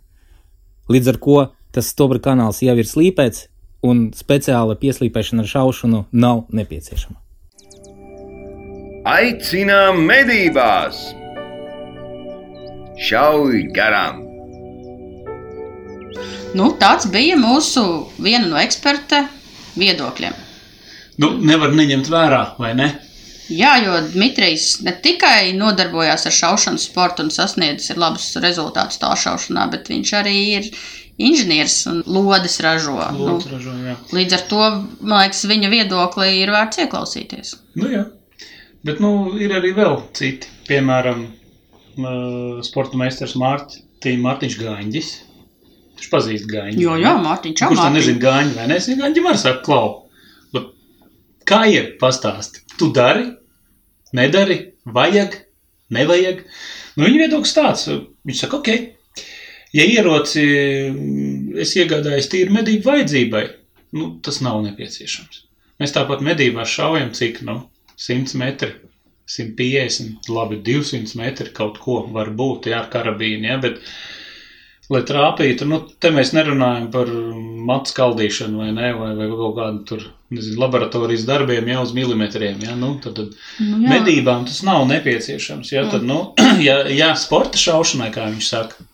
Līdz 0.92 1.12
ar 1.14 1.22
to 1.22 1.44
tas 1.76 1.92
stubra 1.92 2.22
kanāls 2.24 2.64
jau 2.64 2.78
ir 2.80 2.88
slīpēts, 2.88 3.50
un 3.86 4.10
speciāla 4.16 4.78
pieslīpēšana 4.82 5.44
ar 5.44 5.52
šaušanu 5.52 6.06
nav 6.16 6.46
nepieciešama. 6.56 7.25
Aicinām 9.06 10.00
medībās! 10.10 10.98
Šauj 13.06 13.60
garām! 13.76 14.24
Nu, 16.58 16.72
tāds 16.82 17.06
bija 17.14 17.36
mūsu 17.38 17.84
viena 18.18 18.50
no 18.50 18.58
eksperta 18.58 19.20
viedokļiem. 19.78 20.34
Nu, 21.22 21.30
nevar 21.38 21.78
neņemt 21.78 22.10
vērā, 22.10 22.42
vai 22.58 22.74
ne? 22.82 22.90
Jā, 23.54 23.76
jo 23.86 24.02
Dmitrijs 24.10 24.80
ne 24.82 24.96
tikai 25.06 25.54
nodarbojās 25.54 26.26
ar 26.26 26.38
šaušanas 26.40 26.90
sportu 26.90 27.28
un 27.28 27.32
sasniedzis 27.38 27.94
labus 28.02 28.32
rezultātus 28.42 28.98
tā 29.06 29.14
šaušanā, 29.14 29.70
bet 29.78 29.94
viņš 29.94 30.18
arī 30.24 30.38
ir 30.56 30.74
inženieris 31.22 31.78
un 31.94 32.02
lodes 32.10 32.58
ražo. 32.66 32.98
Lūdzu, 33.22 33.54
ražo, 33.54 33.78
jā. 33.86 34.00
nu, 34.02 34.18
līdz 34.18 34.42
ar 34.42 34.50
to, 34.50 34.68
man 34.98 35.28
liekas, 35.28 35.46
viņa 35.54 35.76
viedoklī 35.78 36.40
ir 36.42 36.58
vērts 36.58 36.88
ieklausīties. 36.88 37.58
Nu, 37.78 37.94
jā. 38.00 38.08
Bet 38.86 39.02
nu, 39.02 39.12
ir 39.42 39.54
arī 39.56 39.72
vēl 39.74 39.98
citi. 40.14 40.50
Piemēram, 40.68 41.26
sporta 42.66 43.00
meistars 43.00 43.34
Mārtiņš, 43.40 44.20
Mārtiņš 44.22 44.58
Gāņģis. 44.62 45.10
Viņš 45.96 46.10
pazīst 46.12 46.50
Gāņģi. 46.52 46.84
Jo, 46.84 46.98
jā, 47.02 47.16
Mārtiņš, 47.24 47.58
čau, 47.62 47.72
Kurš 47.72 47.82
tā 47.82 47.90
nezina 47.96 48.22
Gāņģi, 48.22 48.58
vai 48.60 48.68
ne? 48.70 48.78
Es 48.78 48.90
Gāņģi 48.90 49.26
var 49.26 49.40
sakt, 49.42 49.64
klau. 49.66 49.88
Bet 50.54 50.70
kā 51.50 51.64
ir 51.72 51.96
pastāsti? 52.02 52.62
Tu 52.78 52.92
dari, 52.94 53.30
nedari, 54.18 54.60
vajag, 54.86 55.40
nevajag. 55.96 56.44
Nu, 56.96 57.08
viņa 57.08 57.24
viedoklis 57.26 57.56
tāds. 57.58 57.88
Viņš 58.28 58.44
saka, 58.44 58.60
ok, 58.62 59.24
ja 59.76 59.86
ieroci 59.96 60.46
es 61.64 61.74
iegādājos 61.80 62.30
tīri 62.32 62.54
medību 62.54 62.92
vajadzībai, 62.92 63.46
nu, 63.98 64.18
tas 64.26 64.44
nav 64.46 64.62
nepieciešams. 64.68 65.42
Mēs 65.82 65.96
tāpat 65.96 66.22
medībās 66.24 66.72
šaujam, 66.72 67.16
cik, 67.16 67.42
nu, 67.48 67.64
100 67.98 68.36
metri, 68.40 68.74
150, 69.26 70.30
labi, 70.30 70.60
200 70.62 71.18
metri 71.18 71.54
kaut 71.56 71.80
ko 71.82 72.04
var 72.14 72.30
būt, 72.36 72.70
jā, 72.70 72.84
ar 72.84 72.92
karabīnu, 72.94 73.48
jā, 73.50 73.58
bet, 73.64 73.80
lai 74.94 75.02
trāpītu, 75.08 75.66
nu, 75.70 75.80
te 76.02 76.12
mēs 76.14 76.34
nerunājam 76.38 76.92
par 76.94 77.10
matu 77.66 77.94
skaldīšanu 77.94 78.62
vai 78.62 78.70
ne, 78.76 78.92
vai, 79.00 79.12
vai 79.18 79.30
kaut 79.32 79.56
kādu 79.58 79.82
tur, 79.90 80.04
nezinu, 80.36 80.60
laboratorijas 80.62 81.26
darbiem 81.26 81.72
jau 81.74 81.86
uz 81.88 81.94
milimetriem, 81.98 82.62
jā, 82.68 82.76
nu, 82.78 82.96
tad, 83.02 83.18
tad 83.18 83.34
Nu, 83.64 83.80
jā. 83.82 83.96
medībām 83.96 84.46
tas 84.46 84.62
nav 84.68 84.86
nepieciešams, 84.92 85.72
jā, 85.74 85.88
tad, 85.90 86.06
nu, 86.06 86.20
ja, 86.68 86.84
ja 86.92 87.14
sporta 87.18 87.62
šaušanai, 87.62 88.12
kā 88.14 88.28
viņš 88.36 88.52
saka, 88.52 88.86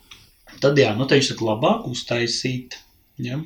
tad 0.63 0.79
jā, 0.79 0.93
nu, 0.96 1.10
te 1.10 1.20
viņš 1.20 1.34
saka 1.34 1.50
labāk 1.51 1.89
uztaisīt, 1.91 2.79
jā. 3.20 3.41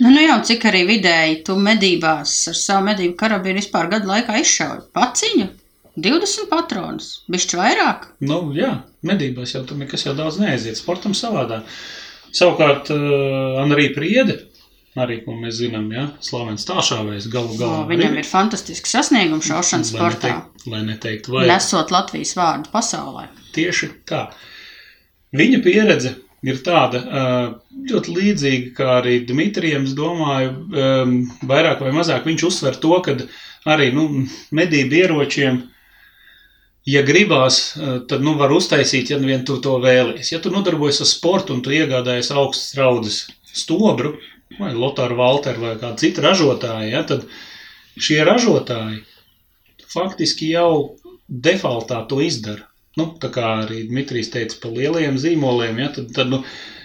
Nu, 0.00 0.10
nu 0.14 0.20
jā, 0.22 0.34
un 0.38 0.44
cik 0.46 0.64
arī 0.70 0.84
vidēji 0.86 1.40
tu 1.46 1.56
medībās 1.58 2.34
ar 2.52 2.54
savu 2.58 2.84
medību 2.86 3.16
karabīnu 3.18 3.58
vispār 3.58 3.88
gadu 3.90 4.06
laikā 4.12 4.36
izšauji 4.42 4.84
paciņu? 4.94 5.48
20 5.98 6.46
patronus, 6.52 7.08
bišķi 7.26 7.56
vairāk. 7.58 8.04
Nu, 8.22 8.52
jā, 8.54 8.68
medībās 9.02 9.56
jau 9.56 9.64
tur 9.66 9.80
nekas 9.80 10.04
jau 10.06 10.12
daudz 10.14 10.36
neaiziet. 10.38 10.78
Sportam 10.78 11.16
savādāk. 11.18 11.66
Savukārt, 12.30 12.92
uh, 12.94 13.58
Anrī 13.64 13.88
Priede, 13.96 14.36
arī, 14.98 15.16
ko 15.24 15.34
mēs 15.34 15.58
zinām, 15.58 15.88
jā, 15.90 16.04
slavens 16.22 16.66
tāšāvējs 16.68 17.26
galu 17.32 17.56
O, 17.56 17.58
galā. 17.58 17.80
viņam 17.90 18.14
arī- 18.14 18.22
ir 18.22 18.30
fantastisks 18.30 18.94
sasniegums 18.94 19.48
šaušanas 19.50 19.90
lai 19.94 19.98
sportā, 20.00 20.30
neteikt- 20.36 20.66
Lai 20.70 20.82
neteikt, 20.86 21.28
vai 21.34 21.46
nesot 21.50 21.90
Latvijas 21.90 22.34
vārdu 22.38 22.70
pasaulē. 22.70 23.26
tieši 23.58 23.90
tā. 24.06 24.28
Viņa 25.34 25.62
pieredze 25.64 26.14
ir 26.46 26.60
tāda 26.64 27.00
ļoti 27.88 28.14
līdzīga, 28.14 28.74
kā 28.76 28.90
arī 29.00 29.18
Dmitrijam, 29.26 29.88
es 29.88 29.96
domāju, 29.98 30.52
vairāk 31.48 31.82
vai 31.82 31.94
mazāk 31.96 32.28
viņš 32.28 32.44
uzsver 32.50 32.78
to, 32.82 32.94
ka 33.04 33.16
arī 33.68 33.90
nu, 33.94 34.06
medību 34.54 35.00
ieročiem, 35.02 35.60
ja 36.88 37.02
gribās, 37.04 37.60
tad 38.08 38.22
nu, 38.24 38.36
var 38.38 38.54
uztaisīt, 38.54 39.10
ja 39.12 39.18
vien 39.20 39.44
tu 39.48 39.58
to 39.64 39.76
vēlies. 39.82 40.32
Ja 40.32 40.40
tu 40.40 40.52
nodarbojies 40.54 41.02
ar 41.04 41.10
sportu 41.10 41.56
un 41.56 41.64
tu 41.64 41.74
iegādājies 41.74 42.30
augstas 42.32 42.78
raudzes 42.78 43.20
stobru, 43.52 44.14
vai 44.58 44.72
Lotāru 44.74 45.18
Valteru 45.18 45.66
vai 45.66 45.74
kādu 45.80 46.00
citu 46.00 46.24
ražotāju, 46.24 46.88
ja, 46.92 47.02
tad 47.06 47.26
šie 47.98 48.22
ražotāji 48.24 49.02
faktiski 49.88 50.52
jau 50.52 50.96
defaultā 51.28 52.00
to 52.08 52.22
izdara. 52.24 52.67
Nu, 52.98 53.12
tā 53.22 53.30
kā 53.34 53.46
arī 53.62 53.84
Dmitrijs 53.88 54.32
teica 54.34 54.58
par 54.62 54.74
lielajiem 54.74 55.18
zīmoliem, 55.22 55.78
ja, 55.84 55.88
tad, 55.94 56.10
tad 56.16 56.32
nu, 56.32 56.42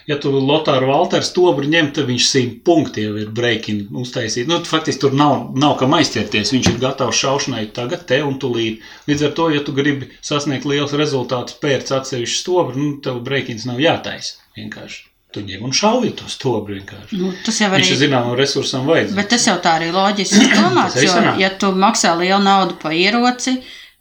ja 0.09 0.17
tu 0.21 0.33
Lotāru 0.35 0.89
Valteru 0.91 1.25
stobru 1.25 1.69
ņem, 1.69 1.93
tad 1.95 2.09
viņš 2.09 2.27
simt 2.29 2.59
punkti 2.67 3.05
jau 3.05 3.15
ir 3.19 3.31
breaking 3.35 3.93
uztaisīt. 4.03 4.49
Nu, 4.49 4.59
faktiski 4.67 5.05
tur 5.05 5.15
nav, 5.17 5.53
nav 5.59 5.77
kam 5.79 5.95
aizķerties. 5.97 6.53
Viņš 6.55 6.73
ir 6.73 6.81
gatavs 6.83 7.21
šaušanai 7.23 7.65
tagad, 7.75 8.05
te 8.09 8.19
un 8.25 8.37
tūlīt. 8.41 8.83
Līdz 9.09 9.29
ar 9.29 9.33
to, 9.39 9.47
ja 9.55 9.63
tu 9.65 9.75
gribi 9.75 10.11
sasniegt 10.21 10.69
liels 10.69 10.95
rezultātus 10.99 11.57
pēc 11.63 11.95
atsevišķu 11.99 12.43
stobru, 12.43 12.77
nu, 12.79 12.91
tev 13.03 13.23
breakings 13.25 13.67
nav 13.69 13.81
jātaisa. 13.83 14.37
Vienkārši 14.59 15.09
tu 15.33 15.41
ņem 15.41 15.63
un 15.65 15.73
šauji 15.73 16.11
to 16.19 16.27
stobru 16.29 16.75
vienkārši. 16.77 17.17
Nu, 17.17 17.31
tas 17.45 17.57
jau 17.61 17.71
Viņš 17.73 17.87
arī 17.87 17.95
ir 17.95 18.01
zināmam 18.03 18.35
resursam 18.37 18.85
vajadzīgs. 18.89 19.17
Bet 19.17 19.31
tas 19.33 19.47
jau 19.49 19.55
tā 19.63 19.77
arī 19.79 19.89
loģiski 19.95 20.49
domāts, 20.59 20.99
jo, 21.01 21.15
ja 21.41 21.49
tu 21.59 21.71
maksā 21.73 22.13
lielu 22.19 22.41
naudu 22.45 22.77
par 22.81 22.93
ieroci, 22.93 23.55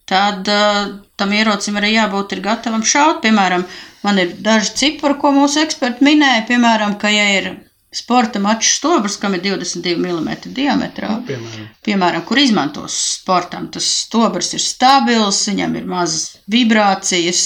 tad 0.09 0.49
uh, 0.53 0.93
tam 1.23 1.33
ierocim 1.39 1.79
arī 1.81 1.95
jābūt 1.97 2.37
ir 2.37 2.45
gatavam 2.51 2.83
šaut. 2.95 3.23
Piemēram, 3.25 3.67
man 4.03 4.19
ir 4.19 4.35
daži 4.43 4.75
cipari, 4.83 5.21
ko 5.23 5.31
mūsu 5.39 5.63
eksperti 5.63 6.11
minēja, 6.11 6.49
piemēram, 6.51 6.99
ka 6.99 7.13
ja 7.15 7.29
ir 7.39 7.53
sporta 7.93 8.41
mačs 8.41 8.71
stobrs, 8.79 9.19
kam 9.21 9.35
ir 9.37 9.43
22 9.45 9.99
mm 10.01 10.31
diametrā, 10.57 11.11
Nu, 11.13 11.27
piemēram. 11.29 11.67
piemēram, 11.85 12.23
kur 12.25 12.41
izmantos 12.41 12.95
sportam, 13.19 13.67
tas 13.69 13.85
stobrs 14.07 14.55
ir 14.57 14.63
stabils, 14.65 15.43
viņam 15.51 15.77
ir 15.77 15.85
mazas 15.91 16.39
vibrācijas, 16.49 17.43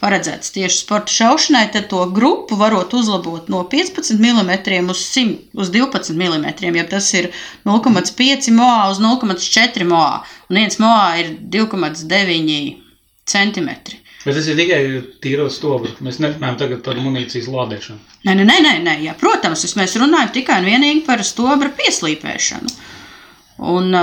paredzēts 0.00 0.54
tieši 0.56 0.78
sporta 0.86 1.12
šaušanai, 1.12 1.66
tad 1.74 1.90
to 1.92 2.00
grupu 2.16 2.56
varot 2.56 2.96
uzlabot 2.96 3.52
no 3.52 3.60
15 3.68 4.16
mm 4.16 4.88
uz, 4.88 5.04
100, 5.12 5.36
uz 5.60 5.68
12 5.76 6.16
mm, 6.16 6.76
ja 6.80 6.86
tas 6.88 7.12
ir 7.14 7.28
0,5 7.68 8.48
moā 8.56 8.88
uz 8.90 9.04
0,4 9.04 9.84
moā, 9.84 10.22
un 10.48 10.62
viens 10.62 10.80
moā 10.80 11.10
ir 11.20 11.34
2,9 11.58 12.89
cm. 13.30 13.70
Bet 14.20 14.36
tas 14.36 14.48
ir 14.52 14.58
tikai 14.58 14.80
tīros 15.24 15.56
stobrs. 15.56 15.96
Mēs 16.04 16.18
nerunājam 16.20 16.58
tagad 16.60 16.82
par 16.84 16.98
munīcijas 17.00 17.48
lādēšanu. 17.48 18.16
Nē, 18.28 18.36
nē, 18.36 18.44
nē, 18.66 18.74
nē. 18.84 18.96
Jā, 19.06 19.16
protams, 19.20 19.64
mēs 19.78 19.96
runājam 20.00 20.34
tikai 20.34 20.60
un 20.60 20.68
vienīgi 20.68 21.04
par 21.06 21.24
stobra 21.24 21.72
pieslīpēšanu. 21.78 22.74
Un, 23.70 23.96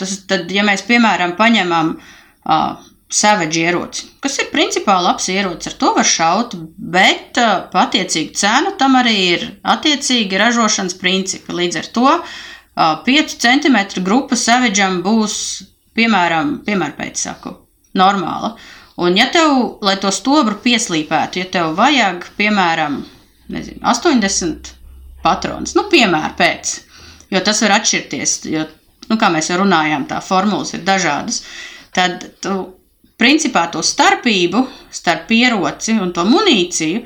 tas, 0.00 0.16
tad, 0.28 0.52
ja 0.52 0.64
mēs, 0.64 0.84
piemēram, 0.88 1.34
paņemam 1.36 1.94
uh, 1.96 2.84
savage 3.12 3.60
ieroci, 3.60 4.06
kas 4.24 4.38
ir 4.40 4.48
principā 4.52 4.96
labs 5.04 5.28
ierocis, 5.32 5.72
ar 5.72 5.78
to 5.80 5.90
var 5.98 6.08
šaut, 6.08 6.56
bet 6.76 7.40
uh, 7.40 7.66
patiecīgi 7.72 8.32
cena 8.40 8.72
tam 8.80 8.96
arī 9.00 9.16
ir 9.34 9.44
attiecīgi 9.68 10.40
ražošanas 10.40 10.96
principi. 11.00 11.52
Līdz 11.58 11.80
ar 11.82 11.90
to 11.98 12.06
uh, 12.12 12.24
5 13.08 13.36
cm 13.44 14.04
grupa 14.04 14.38
savageam 14.40 15.02
būs, 15.04 15.36
piemēram, 15.96 16.58
piemēram 16.64 16.96
pēc 16.96 17.26
saku, 17.28 17.56
normāla. 17.98 18.54
Un, 19.02 19.16
ja 19.16 19.28
tev, 19.32 19.78
lai 19.84 19.96
to 20.00 20.12
stobru 20.12 20.58
pieslīpētu, 20.62 21.40
ja 21.40 21.48
tev 21.52 21.72
vajag, 21.78 22.26
piemēram, 22.36 23.00
nezinu, 23.52 23.80
80 23.88 24.74
patronus, 25.24 25.74
nu, 25.78 25.86
piemēram, 25.92 26.36
pēc, 26.38 26.74
jo 27.32 27.40
tas 27.44 27.62
var 27.64 27.78
atšķirties, 27.78 28.36
jo, 28.52 28.66
nu, 29.08 29.18
kā 29.20 29.32
mēs 29.32 29.48
jau 29.50 29.62
runājām, 29.62 30.06
tā 30.10 30.20
formulas 30.24 30.74
ir 30.76 30.84
dažādas, 30.86 31.42
tad 31.96 32.28
tu, 32.44 32.58
principā, 33.20 33.66
to 33.72 33.82
starpību 33.86 34.66
starp 34.92 35.32
ieroci 35.32 35.96
un 35.96 36.12
to 36.14 36.26
munīciju, 36.28 37.04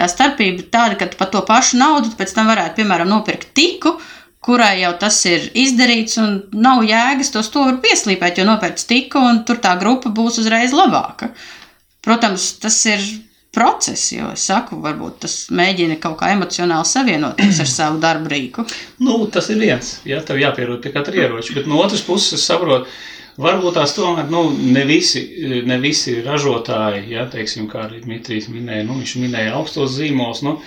tā 0.00 0.08
starpība 0.10 0.66
tāda, 0.72 0.98
ka 0.98 1.10
par 1.20 1.30
to 1.32 1.44
pašu 1.46 1.78
naudu 1.80 2.14
pēc 2.18 2.34
tam 2.36 2.50
varētu, 2.50 2.80
piemēram, 2.80 3.10
nopirkt 3.12 3.52
tiku, 3.56 3.98
kurai 4.44 4.80
jau 4.80 4.92
tas 5.00 5.16
ir 5.28 5.50
izdarīts, 5.58 6.16
un 6.22 6.38
nav 6.56 6.84
jēgas 6.88 7.32
to 7.34 7.42
stūri 7.44 7.80
pieslīpēt, 7.84 8.40
jo 8.40 8.46
nopērts 8.48 8.88
tiku, 8.88 9.20
un 9.20 9.42
tur 9.48 9.60
tā 9.62 9.76
grupa 9.80 10.12
būs 10.12 10.40
uzreiz 10.42 10.72
labāka. 10.76 11.34
Protams, 12.00 12.54
tas 12.62 12.78
ir 12.88 13.04
process, 13.52 14.12
jo 14.14 14.30
es 14.32 14.46
saku, 14.46 14.78
varbūt 14.80 15.20
tas 15.26 15.36
mēģina 15.52 15.98
kaut 16.00 16.20
kā 16.20 16.30
emocionāli 16.32 16.88
savienoties 16.88 17.60
ar 17.60 17.70
savu 17.70 18.00
darbu 18.02 18.30
rīku. 18.32 18.64
Nu, 19.02 19.18
tas 19.32 19.50
ir 19.52 19.60
viens, 19.60 19.96
ja 20.08 20.22
tev 20.24 20.40
jāpierod 20.40 20.80
pie 20.84 20.94
katra 20.94 21.24
ieroča, 21.26 21.56
bet 21.58 21.68
no 21.68 21.80
otras 21.82 22.04
puses 22.06 22.38
es 22.38 22.46
saprotu, 22.46 22.88
varbūt 23.40 23.76
tās 23.76 23.96
tomēr 23.96 24.30
nu, 24.32 24.46
ne, 24.54 24.84
visi, 24.88 25.24
ne 25.66 25.80
visi 25.82 26.20
ražotāji, 26.24 27.08
ja, 27.12 27.26
teiksim, 27.30 27.66
kā 27.70 27.84
arī 27.88 28.04
Dmitrijs 28.04 28.48
minēja, 28.52 28.86
nu, 28.86 29.00
viņš 29.02 29.16
minēja 29.20 29.56
augstos 29.58 29.98
zīmos, 29.98 30.44
nu, 30.46 30.60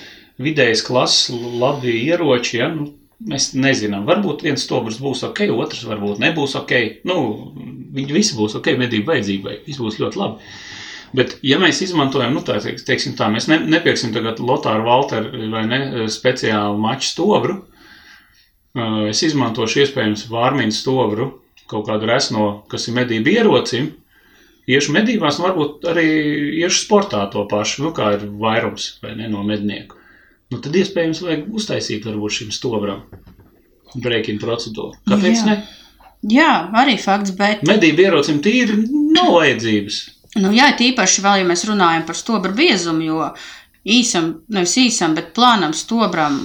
vidējas 0.44 0.84
klases 0.86 1.32
labi 1.34 1.96
ieroči, 2.04 2.60
ja, 2.60 2.70
nu, 2.74 2.92
mēs 3.30 3.52
nezinām, 3.56 4.06
varbūt 4.08 4.44
viens 4.46 4.64
stobrs 4.66 5.00
būs 5.02 5.24
ok, 5.30 5.46
otrs 5.56 5.86
varbūt 5.88 6.22
nebūs 6.24 6.56
ok, 6.60 6.74
nu, 7.10 7.18
viņi 7.96 8.16
visi 8.16 8.38
būs 8.38 8.58
ok, 8.60 8.74
medību 8.80 9.14
vajadzībai, 9.14 9.60
viss 9.68 9.82
būs 9.82 10.00
ļoti 10.02 10.20
labi. 10.20 10.54
Bet, 11.14 11.36
ja 11.46 11.60
mēs 11.62 11.84
izmantojam, 11.86 12.34
nu, 12.34 12.42
tā, 12.46 12.58
teiksim 12.58 13.14
tā, 13.18 13.28
mēs 13.30 13.46
ne, 13.52 13.60
nepieksim 13.70 14.16
tagad 14.16 14.42
Lotāru 14.42 14.88
Valteru 14.88 15.50
vai 15.54 15.62
ne, 15.70 15.80
speciālu 16.10 16.80
maču 16.82 17.12
stobru, 17.12 17.60
es 19.12 19.22
izmantošu 19.28 19.84
iespējams 19.84 20.26
vārmīnu 20.32 20.74
stobru, 20.74 21.30
kaut 21.70 21.86
kādu 21.90 22.10
resno, 22.10 22.48
kas 22.72 22.90
ir 22.90 22.98
medību 22.98 23.30
ierocim, 23.36 23.92
iešu 24.70 24.96
medībās, 24.96 25.38
un 25.38 25.50
varbūt 25.52 25.86
arī 25.94 26.08
iešu 26.64 26.88
sportā 26.88 27.28
to 27.32 27.46
pašu, 27.52 27.86
nu, 27.86 27.94
kā 27.96 28.16
ir 28.18 28.26
vairums 28.42 28.96
vai 29.04 29.14
ne, 29.20 29.30
no 29.30 29.46
mednieku. 29.46 30.02
Nu, 30.54 30.62
tad 30.62 30.76
iespējams 30.78 31.24
vajag 31.26 31.48
uztaisīt 31.58 32.06
varbūt 32.06 32.38
šim 32.38 32.52
stobram 32.54 33.02
breaking 33.96 34.42
procedūru. 34.42 34.94
Kāpēc 35.10 35.40
Jā. 35.42 35.48
ne? 35.50 35.56
Jā, 36.32 36.52
arī 36.80 36.96
fakts, 37.02 37.34
bet 37.36 37.66
Medību 37.68 38.06
ierocim 38.06 38.38
tīri 38.44 38.78
nav 38.88 39.34
vajadzības. 39.34 39.98
Nu, 40.40 40.54
jā, 40.56 40.70
tīpaši 40.78 41.24
vēl, 41.26 41.42
ja 41.42 41.48
mēs 41.50 41.66
runājam 41.68 42.06
par 42.08 42.18
stobra 42.18 42.54
biezumu, 42.56 43.04
jo 43.06 43.26
īsam, 43.84 44.30
nevis 44.54 44.78
īsam, 44.82 45.18
bet 45.18 45.34
plānam 45.36 45.76
stobram 45.78 46.40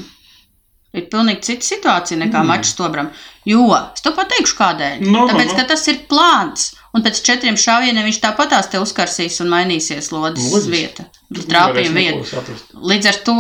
ir 0.97 1.07
pilnīgi 1.13 1.47
cita 1.51 1.69
situācija 1.69 2.19
nekā 2.25 2.43
mm. 2.43 2.51
maču 2.51 2.73
stobram. 2.73 3.13
Jo, 3.49 3.69
es 3.95 4.05
to 4.05 4.13
pateikšu 4.17 4.59
kādēļ. 4.59 4.99
No, 5.07 5.23
no, 5.23 5.27
Tāpēc, 5.31 5.53
no. 5.53 5.61
ka 5.61 5.69
tas 5.71 5.87
ir 5.93 6.03
plāns, 6.11 6.73
un 6.97 7.05
pēc 7.05 7.21
četriem 7.25 7.59
šāvieniem 7.61 8.09
viņš 8.09 8.21
tāpatās 8.23 8.71
te 8.73 8.81
uzkarsīs 8.83 9.39
un 9.45 9.53
mainīsies 9.53 10.11
lodes 10.15 10.49
Loģiski. 10.53 10.73
vieta, 10.73 11.07
trāpījuma 11.51 12.01
vieta. 12.01 12.57
Līdz 12.93 13.11
ar 13.13 13.21
to 13.29 13.37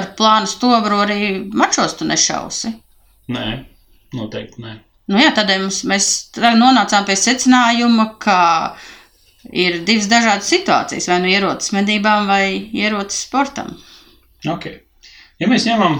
ar 0.00 0.12
plānu 0.18 0.50
stobru 0.50 1.02
arī 1.06 1.32
mačos 1.54 1.96
tu 1.98 2.08
nešausi. 2.08 2.74
Nē, 3.30 3.48
noteikti 4.16 4.64
nē. 4.64 4.76
Nu, 5.10 5.18
jā, 5.18 5.32
tādēļ 5.34 5.64
mums, 5.64 5.82
mēs 5.90 6.06
nonācām 6.38 7.06
pie 7.08 7.16
secinājuma, 7.18 8.12
ka 8.22 8.38
ir 9.50 9.80
divas 9.86 10.06
dažādas 10.10 10.50
situācijas, 10.52 11.08
vai 11.10 11.18
nu 11.24 11.32
ierocis 11.32 11.74
medībām, 11.74 12.28
vai 12.30 12.44
ierocis 12.76 13.24
sportam. 13.26 13.74
Okay. 14.46 14.84
Ja 15.40 15.48
mēs 15.50 15.66
ņemam, 15.66 15.98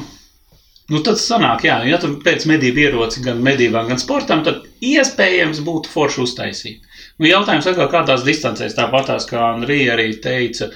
nu 0.90 1.00
tad 1.06 1.20
sanāk, 1.22 1.64
jā, 1.68 1.78
ja 1.88 1.98
tu 2.02 2.12
pēc 2.24 2.46
medību 2.50 2.84
ieroci 2.86 3.22
gan 3.24 3.40
medībām, 3.46 3.88
gan 3.90 4.00
sportam, 4.02 4.42
tad 4.46 4.64
iespējams 4.84 5.62
būtu 5.66 5.92
forši 5.92 6.24
uztaisīt. 6.24 6.90
Nu, 7.20 7.28
jautājums 7.28 7.68
atkal 7.70 7.90
kādās 7.92 8.24
distancēs, 8.26 8.76
tāpatās 8.78 9.28
kā 9.30 9.40
Anrija 9.52 9.94
arī 9.94 10.12
teica, 10.24 10.70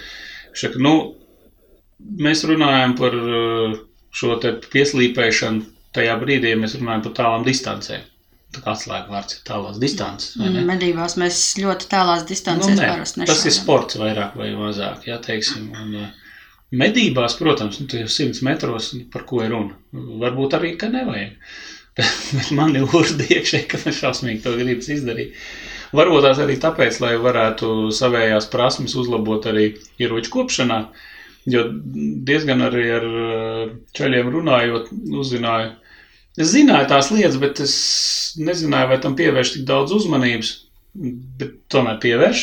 šak, 0.56 0.78
nu, 0.83 0.94
mēs 2.21 2.44
runājam 2.49 2.97
par 2.99 3.16
uh, 3.18 3.78
šo 4.14 4.38
te 4.42 4.54
pieslīpēšanu 4.73 5.64
tajā 5.94 6.16
brīdī, 6.21 6.52
ja 6.52 6.59
mēs 6.61 6.76
runājam 6.78 7.06
par 7.06 7.16
tālām 7.21 7.47
distancēm. 7.47 8.11
Tā 8.54 8.62
kā 8.62 8.75
atslēga 8.76 9.11
vārds 9.11 9.35
ir 9.35 9.47
tālās 9.49 9.78
distances. 9.83 10.37
ne? 10.38 10.61
Medībās 10.68 11.16
mēs 11.18 11.40
ļoti 11.59 11.88
tālās 11.90 12.23
Nu, 12.23 12.28
distancēs 12.28 12.78
nē, 12.78 12.90
parasti 12.92 13.25
tas 13.25 13.40
ir 13.40 13.50
nešaujam. 13.50 13.56
sports 13.56 13.99
vairāk 13.99 14.37
vai 14.38 14.52
mazāk, 14.54 15.09
jā, 15.09 15.16
teiksim. 15.25 15.73
Un, 15.75 15.97
uh, 16.04 16.24
medībās, 16.81 17.37
protams, 17.38 17.78
nu, 17.81 17.87
tajos 17.90 18.16
100 18.21 18.45
metros, 18.47 18.90
nu, 18.97 19.07
par 19.12 19.25
ko 19.28 19.43
ir 19.45 19.52
runa. 19.54 19.78
Varbūt 20.25 20.59
arī, 20.59 20.75
ka 20.81 20.90
nevajag. 20.93 21.37
Bet 22.35 22.50
man 22.57 22.75
ir 22.75 22.90
urdi 22.90 23.28
iekšēji, 23.37 23.69
ka 23.71 23.78
man 23.85 23.95
šausmīgi 23.95 24.43
to 24.45 24.54
gribas 24.59 24.90
izdarīt. 24.90 25.37
Varbūt 25.95 26.25
tās 26.26 26.40
arī 26.43 26.57
tāpēc, 26.62 26.99
lai 27.04 27.14
varētu 27.23 27.93
savējās 27.95 28.49
prasmes 28.50 28.97
uzlabot 28.99 29.47
arī 29.47 29.69
ieroču 30.02 30.33
kopšanā, 30.35 30.81
jo 31.54 31.62
diezgan 32.26 32.64
arī 32.66 32.85
ar 32.97 33.07
ceļiem 33.95 34.33
runājot, 34.35 34.90
uzzināju. 35.22 35.70
Es 36.35 36.51
zināju 36.51 36.90
tās 36.90 37.12
lietas, 37.14 37.38
bet 37.38 37.62
es 37.62 37.75
nezināju, 38.42 38.90
vai 38.90 38.99
tam 39.05 39.14
pievērš 39.18 39.55
tik 39.55 39.68
daudz 39.68 39.94
uzmanības, 39.94 40.51
bet 41.38 41.55
tomēr 41.70 42.01
pievērš, 42.03 42.42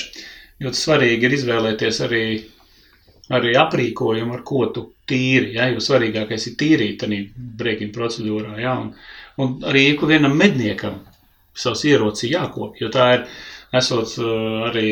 jo 0.63 0.71
svarīgi 0.77 1.27
ir 1.27 1.35
izvēlēties 1.35 1.99
arī, 2.07 2.23
arī 3.29 3.53
aprīkojumu, 3.59 4.33
ar 4.35 4.43
ko 4.47 4.65
tu 4.73 4.85
tīri, 5.07 5.53
ja, 5.57 5.67
jo 5.71 5.83
svarīgākais 5.83 6.47
ir 6.49 6.57
tīrīt 6.59 6.99
tādā 7.03 7.21
breaking 7.35 7.93
procedūrā, 7.95 8.57
ja, 8.61 8.75
un, 8.79 8.93
un 9.41 9.57
arī 9.67 9.91
ikvienam 9.93 10.35
medniekam 10.37 11.01
savs 11.57 11.83
ieroci 11.85 12.31
jākop, 12.31 12.79
jo 12.81 12.89
tā 12.93 13.07
ir, 13.17 13.25
esot 13.75 14.17
uh, 14.19 14.67
arī 14.71 14.89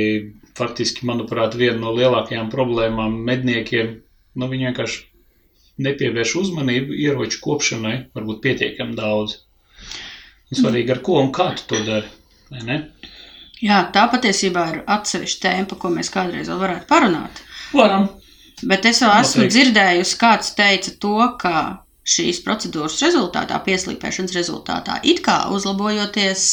faktiski, 0.60 1.08
manuprāt, 1.08 1.56
viena 1.60 1.80
no 1.80 1.94
lielākajām 1.96 2.52
problēmām 2.52 3.16
medniekiem, 3.28 3.94
nu, 4.40 4.50
viņi 4.52 4.70
vienkārši 4.70 5.06
nepievērš 5.84 6.36
uzmanību 6.42 6.96
ieroču 7.00 7.40
kopšanai, 7.44 7.96
varbūt 8.16 8.42
pietiekami 8.44 8.98
daudz. 8.98 9.40
Un 10.50 10.60
svarīgi, 10.60 10.92
ar 10.96 11.04
ko 11.06 11.20
un 11.24 11.32
kā 11.36 11.52
tu 11.56 11.68
to 11.72 11.84
dari. 11.86 12.10
vai 12.50 12.64
ne? 12.66 12.78
Jā, 13.62 13.82
tā 13.94 14.06
patiesībā 14.12 14.66
ir 14.72 14.82
atsevišķa 14.88 15.42
tēma, 15.46 15.78
ko 15.80 15.92
mēs 15.94 16.12
kādreiz 16.14 16.50
vēl 16.50 16.62
varētu 16.64 16.88
parunāt. 16.90 17.44
Varam. 17.74 18.10
Bet 18.66 18.86
es 18.90 19.00
jau 19.02 19.12
esmu 19.14 19.46
Noteikti. 19.46 19.56
dzirdējusi, 19.56 20.18
kāds 20.20 20.52
teica 20.58 20.92
to, 21.00 21.16
ka 21.40 21.54
šīs 22.10 22.42
procedūras 22.44 22.98
rezultātā, 23.06 23.60
pieslīpēšanas 23.64 24.36
rezultātā, 24.36 25.00
it 25.08 25.22
kā 25.26 25.46
uzlabojoties 25.54 26.46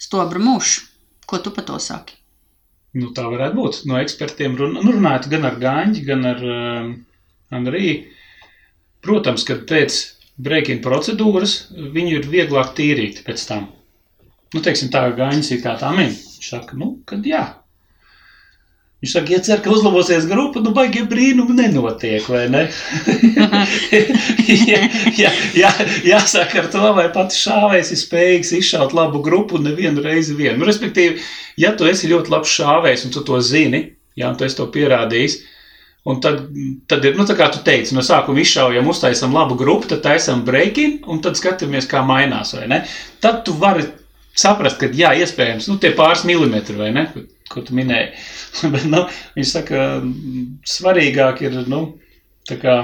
stobra 0.00 0.42
mušu. 0.42 0.88
Ko 1.26 1.38
tu 1.40 1.52
par 1.54 1.64
to 1.68 1.78
saki? 1.80 2.18
Nu, 2.94 3.10
tā 3.16 3.24
varētu 3.26 3.56
būt. 3.58 3.78
No 3.90 3.96
ekspertiem 3.98 4.56
run, 4.58 4.76
nu, 4.76 4.92
runājot 4.94 5.30
gan 5.32 5.46
ar 5.48 5.56
Gāņģi, 5.62 6.02
gan 6.06 6.26
ar 6.30 6.42
um, 6.46 6.90
Andriju. 7.54 7.94
Protams, 9.04 9.44
ka 9.48 9.56
pēc 9.68 9.96
breaking 10.44 10.82
procedūras 10.84 11.56
viņu 11.74 12.20
ir 12.20 12.28
vieglāk 12.30 12.74
tīrīt 12.76 13.24
pēc 13.26 13.46
tam. 13.48 13.66
Nu, 14.54 14.62
teiksim, 14.62 14.92
tā 14.94 15.08
kā 15.08 15.16
Gāņģis 15.22 15.50
ir 15.56 15.64
kā 15.64 15.74
tā 15.80 15.90
min. 15.96 16.12
Viņš 16.14 16.50
saka, 16.52 16.78
nu, 16.78 16.92
kad 17.08 17.26
jā. 17.26 17.44
Viņš 19.04 19.12
saka, 19.12 19.32
ja 19.34 19.38
cer, 19.44 19.58
ka 19.60 19.68
uzlabosies 19.68 20.24
grupa, 20.24 20.62
nu, 20.64 20.70
baigie 20.72 21.02
brīnumi 21.04 21.52
nenotiek, 21.58 22.24
vai 22.24 22.46
ne? 22.48 22.62
jā, 24.70 24.78
jā, 25.18 25.32
jā, 25.52 25.72
jāsaka 26.08 26.62
ar 26.62 26.70
to, 26.72 26.84
vai 26.96 27.04
pats 27.12 27.36
šāvējs 27.36 27.90
ir 27.92 28.00
spējīgs 28.00 28.52
izšaut 28.62 28.94
labu 28.96 29.20
grupu 29.26 29.60
nevienu 29.60 30.00
reizi 30.06 30.32
vien. 30.38 30.56
Nu, 30.56 30.64
respektīvi, 30.64 31.20
ja 31.60 31.74
tu 31.76 31.84
esi 31.90 32.08
ļoti 32.08 32.32
labs 32.32 32.54
šāvējs 32.56 33.04
un 33.04 33.12
tu 33.12 33.20
to 33.28 33.42
zini, 33.44 33.82
jā, 34.16 34.30
un 34.30 34.40
tu 34.40 34.48
esi 34.48 34.56
to 34.62 34.70
pierādījis, 34.72 35.36
un 36.08 36.24
tad, 36.24 36.40
tad 36.88 37.04
ir, 37.04 37.20
nu, 37.20 37.28
tā 37.28 37.36
kā 37.36 37.50
tu 37.52 37.60
teici, 37.66 37.92
no 37.92 38.00
sākuma 38.08 38.40
izšaujam, 38.40 38.88
uztaisam 38.88 39.36
labu 39.36 39.60
grupu, 39.60 39.92
tad 39.92 40.00
taisam 40.08 40.46
breaking, 40.48 41.04
un 41.12 41.20
tad 41.20 41.36
skatāmies, 41.36 41.90
kā 41.92 42.00
mainās, 42.08 42.56
vai 42.56 42.70
ne? 42.72 42.80
Tad 43.20 43.44
tu 43.44 43.52
vari 43.60 43.84
saprast, 44.38 44.80
ka, 44.80 44.90
jā, 44.94 45.12
iespējams, 45.22 45.68
nu, 45.70 45.78
tie 45.82 45.92
pāris 45.96 46.24
milimetri, 46.28 46.76
vai 46.78 46.90
ne, 46.94 47.06
ko, 47.12 47.24
ko 47.52 47.62
tu 47.66 47.76
minēji. 47.78 48.12
Bet, 48.74 48.84
nu, 48.90 49.04
viņš 49.36 49.54
saka, 49.56 49.86
svarīgāk 50.68 51.44
ir, 51.46 51.58
nu, 51.70 51.82
tā 52.48 52.58
kā, 52.60 52.76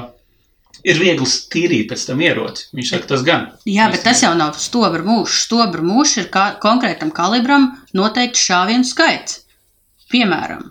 ir 0.86 1.00
viegli 1.00 1.28
tīrīt 1.52 1.90
pēc 1.90 2.06
tam 2.08 2.22
ieroci. 2.24 2.68
Viņš 2.76 2.92
saka, 2.94 3.08
tas 3.12 3.24
gan. 3.26 3.48
Jā, 3.68 3.90
bet 3.92 4.04
tas 4.06 4.22
jau 4.24 4.32
nav 4.38 4.56
stobra 4.60 5.02
mūžs. 5.04 5.42
Stobra 5.46 5.84
mūžs 5.84 6.16
ir 6.22 6.30
kā, 6.32 6.46
konkrētam 6.62 7.12
kalibram 7.14 7.70
noteikti 7.96 8.40
šāvienu 8.40 8.88
skaits. 8.88 9.42
Piemēram, 10.10 10.64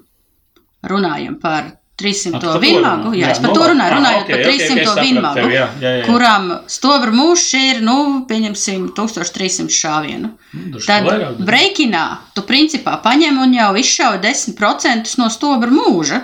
runājam 0.89 1.37
par 1.39 1.69
300 1.99 2.31
Ak, 2.31 2.41
par 2.41 2.55
to 2.55 2.61
vinmagu. 2.63 3.11
Jā, 3.17 3.27
Jā, 3.27 3.33
es 3.35 3.41
par 3.43 3.51
nu 3.51 3.57
to 3.57 3.67
runāju. 3.73 3.91
Ah, 3.91 3.99
Runājot 3.99 4.23
ok, 4.23 4.31
par 4.31 4.39
ok, 4.39 4.45
ok, 4.45 4.55
300 4.55 4.63
es 4.63 4.87
sapratu 4.87 5.05
vinmagu, 5.07 5.39
tevi, 5.39 5.57
jā, 5.57 5.67
jā, 5.83 5.93
jā. 5.99 6.07
kurām 6.07 6.49
stobra 6.79 7.15
mūžs 7.19 7.45
ir, 7.59 7.83
nu, 7.85 7.97
pieņemsim, 8.29 8.89
1300 8.97 9.77
šāvienu. 9.79 10.33
Nu, 10.55 10.65
drusku 10.73 10.87
Tad 10.87 11.07
vairāk, 11.09 11.39
breikinā 11.51 12.05
tu 12.37 12.45
principā 12.47 12.97
paņem 13.03 13.39
un 13.43 13.55
jau 13.59 13.71
izšauj 13.83 14.19
10% 14.25 15.15
no 15.21 15.29
stobra 15.33 15.73
mūža. 15.73 16.23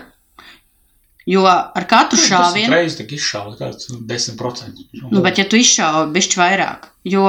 Jo 1.26 1.42
ar 1.50 1.86
katru 1.90 2.20
šāvienu. 2.22 2.70
Reiz 2.70 2.96
tik 3.00 3.16
izšauja 3.18 3.56
kāds 3.58 3.88
10%. 3.90 4.84
Nu, 5.10 5.24
bet, 5.26 5.40
ja 5.42 5.46
tu 5.50 5.58
izšauji 5.58 6.12
bišķi 6.14 6.38
vairāk, 6.38 6.86
jo, 7.10 7.24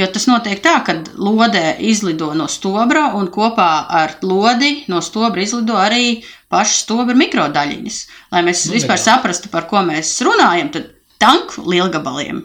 jo 0.00 0.06
tas 0.14 0.24
notiek 0.30 0.62
tā, 0.64 0.78
ka 0.86 0.94
lodē 1.20 1.74
izlido 1.84 2.30
no 2.38 2.46
stobra 2.48 3.10
un 3.18 3.28
kopā 3.34 3.68
ar 4.00 4.16
lodi 4.24 4.86
no 4.88 5.02
stobra 5.04 5.44
izlido 5.44 5.76
arī 5.76 6.22
pašas 6.48 6.86
stobra 6.86 7.16
mikrodaļiņas. 7.20 7.98
Lai 8.32 8.42
mēs 8.48 8.64
Nu, 8.64 8.72
nu, 8.72 8.78
vispār 8.78 8.96
jā. 8.96 9.04
saprastu, 9.10 9.52
par 9.52 9.68
ko 9.68 9.84
mēs 9.84 10.14
runājam, 10.24 10.72
tad 10.72 10.88
tanku 11.20 11.66
lielgabaliem 11.68 12.40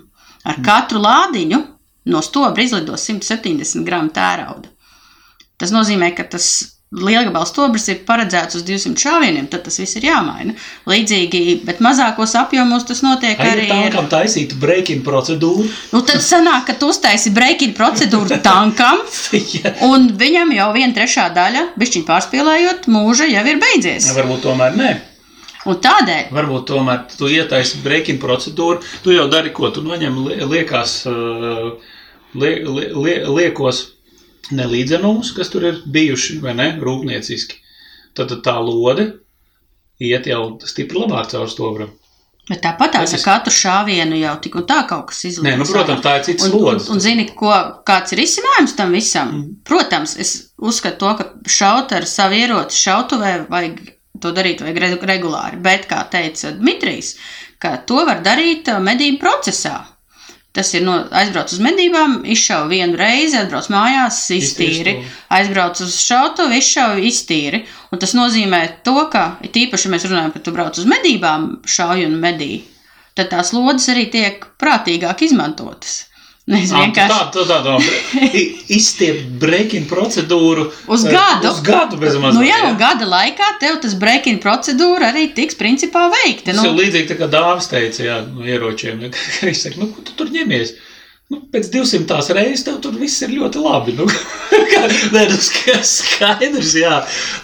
ar 0.52 0.60
katru 0.66 1.00
lādiņu 1.04 1.62
no 2.12 2.22
stobra 2.26 2.66
izlido 2.66 3.00
170 3.00 3.88
gramu 3.88 4.12
tērauda. 4.12 4.68
Tas 5.60 5.72
nozīmē, 5.76 6.12
ka 6.16 6.28
tas 6.36 6.50
lielgabals 6.92 7.52
stobrs 7.54 7.84
ir 7.94 8.00
paredzēts 8.08 8.58
uz 8.58 8.64
200 8.66 8.98
šāvieniem, 8.98 9.46
tad 9.52 9.62
tas 9.68 9.76
viss 9.78 9.96
ir 10.00 10.08
jāmaina. 10.08 10.56
Līdzīgi, 10.90 11.42
bet 11.68 11.84
mazākos 11.86 12.34
apjomos 12.40 12.88
tas 12.90 13.04
notiek 13.06 13.38
Ai, 13.40 13.50
arī. 13.52 13.68
ja 13.68 13.76
ir- 13.86 13.92
tankam 13.94 14.08
taisītu 14.10 14.58
breaking 14.60 15.04
procedūru. 15.06 15.68
Nu, 15.94 16.02
tad 16.02 16.24
sanāk, 16.26 16.66
ka 16.66 16.74
tu 16.74 16.90
uztaisi 16.90 17.30
breaking 17.36 17.76
procedūru 17.78 18.40
tankam, 18.42 19.04
ja. 19.60 19.76
un 19.86 20.10
viņam 20.18 20.56
jau 20.58 20.72
viena 20.74 20.94
trešā 20.98 21.28
daļa, 21.36 21.68
bišķiņ 21.78 22.08
pārspīlējot, 22.10 22.90
mūža 22.90 23.30
jau 23.30 23.46
ir 23.46 23.62
beidzies. 23.62 24.10
Varbūt 24.18 24.42
tomēr 24.48 24.76
nē. 24.82 24.90
Un 25.70 25.76
tādēļ 25.84 26.30
Varbūt 26.34 26.66
tomēr 26.72 27.02
tu 27.18 27.28
ietaisi 27.30 27.82
breaking 27.84 28.18
procedūru. 28.24 28.80
Tu 29.04 29.12
jau 29.14 29.28
dari 29.30 29.52
ko? 29.54 29.70
Tu 29.76 29.82
noņem 29.86 30.16
lie- 30.26 30.42
liekās, 30.48 31.06
uh, 31.06 31.76
lie, 32.34 32.54
lie, 32.66 33.18
liekos 33.28 33.82
nelīdzenumus, 34.56 35.34
kas 35.38 35.50
tur 35.54 35.66
ir 35.70 35.82
bijuši, 35.86 36.40
vai 36.44 36.54
ne, 36.58 36.70
rūpnieciski. 36.82 37.60
Tad 38.18 38.32
tā 38.46 38.56
lode 38.64 39.06
iet 40.02 40.28
jau 40.30 40.58
stipri 40.66 41.00
labāk 41.04 41.30
caur 41.34 41.50
stobram. 41.52 41.92
Bet 42.50 42.64
tāpat 42.64 42.96
ar 42.98 43.04
Loģiski. 43.06 43.22
katru 43.28 43.52
šāvienu 43.54 44.18
jau 44.18 44.32
tik 44.42 44.56
un 44.58 44.64
tā 44.66 44.80
kaut 44.90 45.12
kas 45.12 45.20
izlaiž. 45.30 45.46
Nē, 45.46 45.58
nu, 45.60 45.68
protams, 45.70 46.02
tā 46.02 46.16
ir 46.18 46.24
cits 46.26 46.48
Un, 46.48 46.56
un, 46.56 46.64
lodes. 46.64 46.88
un 46.90 47.00
zini, 47.04 47.28
ko, 47.38 47.52
kāds 47.86 48.16
ir 48.16 48.24
izcinājums 48.24 48.74
tam 48.80 48.96
visam? 48.98 49.30
Mm. 49.36 49.52
Protams, 49.70 50.16
es 50.18 50.32
uzskatu 50.58 50.98
to, 51.04 51.12
ka 51.20 51.28
šaut 51.46 51.94
ar 51.94 52.08
savu 52.10 52.40
ieroci 52.40 52.80
šautuvē 52.80 53.36
vajag 53.54 53.78
to 54.20 54.32
darīt 54.34 54.64
vajag 54.66 54.82
re- 54.82 54.98
regulāri, 55.12 55.62
bet, 55.62 55.86
kā 55.92 56.02
teica 56.10 56.50
Dmitrijs, 56.58 57.14
ka 57.62 57.76
to 57.86 58.02
var 58.10 58.24
darīt 58.26 58.66
ā, 58.74 58.80
medību 58.82 59.22
procesā. 59.22 59.76
Tas 60.58 60.72
ir 60.74 60.82
no, 60.82 60.96
aizbrauc 61.14 61.52
uz 61.54 61.60
medībām, 61.62 62.24
izšauj 62.34 62.72
vienu 62.72 62.98
reizi, 62.98 63.38
atbrauc 63.38 63.68
mājās, 63.70 64.18
iztīri, 64.34 64.96
aizbrauc 65.38 65.78
uz 65.86 65.94
šautuvi, 66.02 66.58
izšauj, 66.58 67.04
iztīri. 67.06 67.62
Un 67.94 68.02
tas 68.02 68.16
nozīmē 68.18 68.64
to, 68.88 68.98
ka, 69.14 69.38
it 69.46 69.60
īpaši, 69.62 69.88
ja 69.88 69.94
mēs 69.94 70.08
runājam, 70.10 70.34
ka 70.34 70.42
tu 70.42 70.54
brauc 70.56 70.82
uz 70.82 70.90
medībām, 70.90 71.48
šauj 71.70 72.08
un 72.08 72.18
medī, 72.24 72.64
tad 73.14 73.30
tās 73.36 73.54
lodes 73.54 73.86
arī 73.94 74.08
tiek 74.10 74.50
prātīgāk 74.62 75.22
izmantotas. 75.30 76.09
Ā, 76.50 76.60
tu 76.66 76.78
vienkārši. 76.80 77.14
Tā, 77.14 77.20
tā, 77.30 77.44
tā, 77.46 77.58
tā. 77.62 77.74
Izstiept 78.80 79.28
breaking 79.42 79.86
procedūru. 79.90 80.66
Uz 80.90 81.06
eh, 81.06 81.14
gadu. 81.14 81.52
Uz 81.52 81.62
gadu 81.66 82.00
bez 82.02 82.18
mazliet. 82.18 82.40
Nu, 82.40 82.46
jā, 82.48 82.60
un 82.72 82.80
gada 82.80 83.06
laikā 83.10 83.52
tev 83.62 83.78
tas 83.84 83.94
breaking 84.02 84.42
procedūra 84.42 85.12
arī 85.14 85.28
tiks 85.38 85.58
principā 85.60 86.08
veikta. 86.14 86.50
Tas 86.52 86.64
Nu, 86.64 86.72
ir 86.72 86.80
līdzīgi 86.82 87.12
tā 87.12 87.20
kā 87.20 87.30
dāvs 87.30 87.70
teica, 87.70 88.02
jā, 88.08 88.18
no 88.26 88.48
ieročiem. 88.48 89.06
ja, 89.06 89.12
ka 89.14 89.46
Viņš 89.46 89.62
saka, 89.68 89.82
nu, 89.84 89.92
ko 89.94 90.06
tu 90.08 90.18
tur 90.18 90.34
ņemies? 90.34 90.74
Nu, 91.30 91.44
pēc 91.54 91.68
200 91.70 92.34
reizes 92.34 92.64
tev 92.66 92.80
tur 92.82 92.96
viss 92.98 93.22
ir 93.22 93.30
ļoti 93.36 93.60
labi. 93.62 93.94
Nu, 94.00 94.08
kā, 94.72 94.80
nē, 95.14 95.28
nu, 95.30 95.36
ska- 95.46 95.76
skaidrs, 95.86 96.72
jā, 96.82 96.96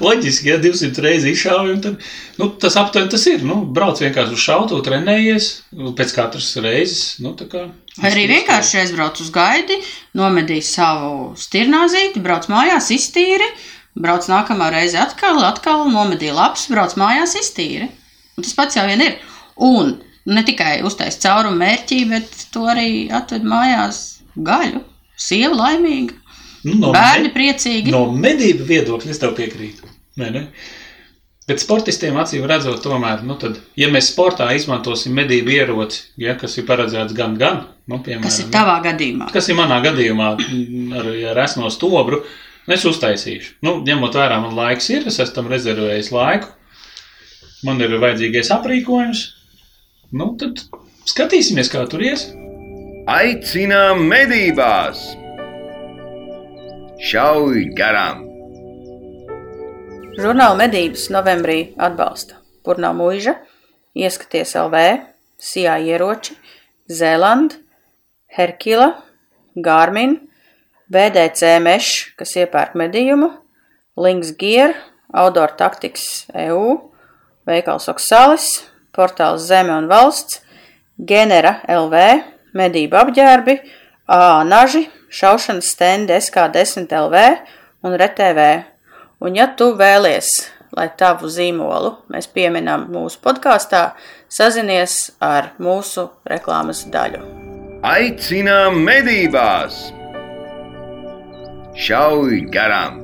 loģiski, 0.01 0.49
ja 0.49 0.55
200 0.63 1.03
reizes 1.05 1.35
izšāvi, 1.35 1.75
un 1.75 1.83
tad, 1.83 2.07
nu, 2.39 2.47
tas 2.63 2.77
aptuveni 2.81 3.11
tas 3.13 3.25
ir. 3.29 3.43
Nu, 3.45 3.59
brauc 3.77 4.01
vienkārši 4.01 4.33
uz 4.33 4.41
šautu, 4.41 4.79
trenējies, 4.87 5.49
nu, 5.77 5.93
pēc 5.99 6.15
katras 6.17 6.49
reizes, 6.65 7.03
nu, 7.21 7.35
tā 7.37 7.45
kā. 7.51 7.67
vai 8.01 8.09
arī 8.09 8.25
vienkārši 8.33 8.81
aizbrauc 8.81 9.21
uz 9.21 9.29
gaidi, 9.35 9.77
nomedīs 10.17 10.73
savu 10.79 11.35
stirnāzīti, 11.37 12.23
brauc 12.25 12.49
mājās, 12.49 12.89
iztīri, 12.97 13.51
brauc 14.01 14.25
nākamā 14.33 14.71
reize 14.73 14.97
atkal, 14.99 15.37
atkal 15.45 15.85
nomedīja 15.93 16.33
labs, 16.41 16.65
brauc 16.73 16.97
mājās, 16.99 17.37
iztīri. 17.37 17.91
Un 18.35 18.43
tas 18.49 18.57
pats 18.57 18.75
jau 18.81 18.89
vien 18.89 19.05
ir. 19.05 19.21
Un 19.61 19.93
ne 20.25 20.43
tikai 20.47 20.79
uztaisīt 20.87 21.21
caurumu 21.27 21.59
mērķī, 21.61 21.99
bet 22.09 22.45
to 22.53 22.65
arī 22.71 23.07
atved 23.13 23.43
mājās 23.47 23.99
gaļu. 24.37 24.81
Sieva 25.15 25.55
laimīga, 25.55 26.13
Nu, 26.65 26.73
no 26.81 26.89
bērni 26.95 27.29
me- 27.29 27.33
priecīgi. 27.35 27.91
No 27.93 28.07
medību 28.11 28.65
viedokļa 28.65 29.11
es 29.13 29.19
tev 29.21 29.35
piekrītu. 29.37 29.85
Vai 30.17 30.31
ne? 30.33 30.47
Bet 31.47 31.61
sportistiem 31.61 32.15
acīm 32.17 32.47
redzot, 32.49 32.79
tomēr, 32.81 33.21
nu 33.21 33.35
tad, 33.37 33.59
ja 33.77 33.85
mēs 33.93 34.07
sportā 34.15 34.47
izmantosim 34.57 35.13
medību 35.13 35.53
ieroci, 35.53 35.99
ja, 36.17 36.33
kas 36.41 36.57
ir 36.57 36.65
paredzēts 36.65 37.13
gan, 37.13 37.35
gan, 37.37 37.59
nu, 37.87 37.99
piemēram, 38.01 38.23
Kas 38.25 38.39
ir 38.41 38.47
tavā 38.49 38.79
gadījumā? 38.81 39.27
kas 39.31 39.47
ir 39.53 39.59
manā 39.59 39.77
gadījumā 39.85 40.31
mm, 40.39 40.95
ar, 40.97 41.11
ar 41.35 41.41
esmo 41.43 41.69
stobru, 41.69 42.23
es 42.67 42.81
uztaisīšu. 42.89 43.59
Nu, 43.61 43.75
ņemot 43.85 44.17
vērā, 44.17 44.39
man 44.41 44.57
laiks 44.57 44.89
ir, 44.89 45.05
es 45.05 45.19
esmu 45.21 45.35
tam 45.35 45.51
rezervējis 45.53 46.09
laiku, 46.17 46.49
man 47.63 47.77
ir 47.85 47.93
vajadzīgais 48.01 48.49
aprīkojums, 48.57 49.21
nu, 50.15 50.31
tad 50.39 50.63
skatīsimies, 51.09 51.69
kā 51.71 51.83
tur 51.91 52.03
ies. 52.05 52.29
Aicinām 53.11 54.05
medībās! 54.09 55.03
Šauj 57.05 57.67
garām! 57.77 58.23
Žurnāla 60.15 60.55
medības 60.55 61.09
novembrī 61.11 61.59
atbalsta 61.75 62.39
Purnā 62.65 62.93
mūža, 62.95 63.35
Ieskaties 63.95 64.55
LV, 64.57 64.81
Sijā 65.39 65.75
ieroči, 65.83 66.33
Zēlanda, 66.87 67.59
Herkila, 68.31 68.93
Gārmin, 69.55 70.17
BDC 70.91 71.57
Meš, 71.63 71.91
kas 72.19 72.33
iepērk 72.39 72.77
medījumu, 72.79 73.29
Links 73.99 74.31
Gear, 74.39 74.73
Outdoor 75.13 75.53
Tactics 75.59 76.25
EU, 76.47 76.77
Veikals 77.47 77.87
Oksalis, 77.91 78.49
Portāls 78.95 79.45
Zeme 79.49 79.75
un 79.75 79.89
Valsts, 79.91 80.41
Genera 80.95 81.59
LV, 81.67 82.03
Medību 82.55 82.97
apģērbi, 83.01 83.57
AA 84.07 84.43
naži, 84.47 84.85
šaušanas 85.11 85.71
stendi 85.75 86.15
SK10 86.15 86.91
LV 86.95 87.23
un 87.85 87.97
RTV. 87.99 88.45
Un 89.25 89.35
ja 89.35 89.47
tu 89.57 89.71
vēlies, 89.75 90.29
lai 90.75 90.87
tavu 90.99 91.29
zīmolu 91.31 91.91
mēs 92.11 92.27
pieminam 92.31 92.87
mūsu 92.91 93.19
podkāstā, 93.23 93.89
sazinies 94.31 95.11
ar 95.23 95.53
mūsu 95.59 96.09
reklāmas 96.27 96.85
daļu. 96.91 97.23
Aicinām 97.85 98.79
medībās! 98.85 99.77
Šauj 101.75 102.45
garām! 102.53 103.01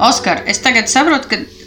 Oskar, 0.00 0.44
es 0.48 0.62
tagad 0.64 0.88
saprotu, 0.88 1.28
ka 1.28 1.59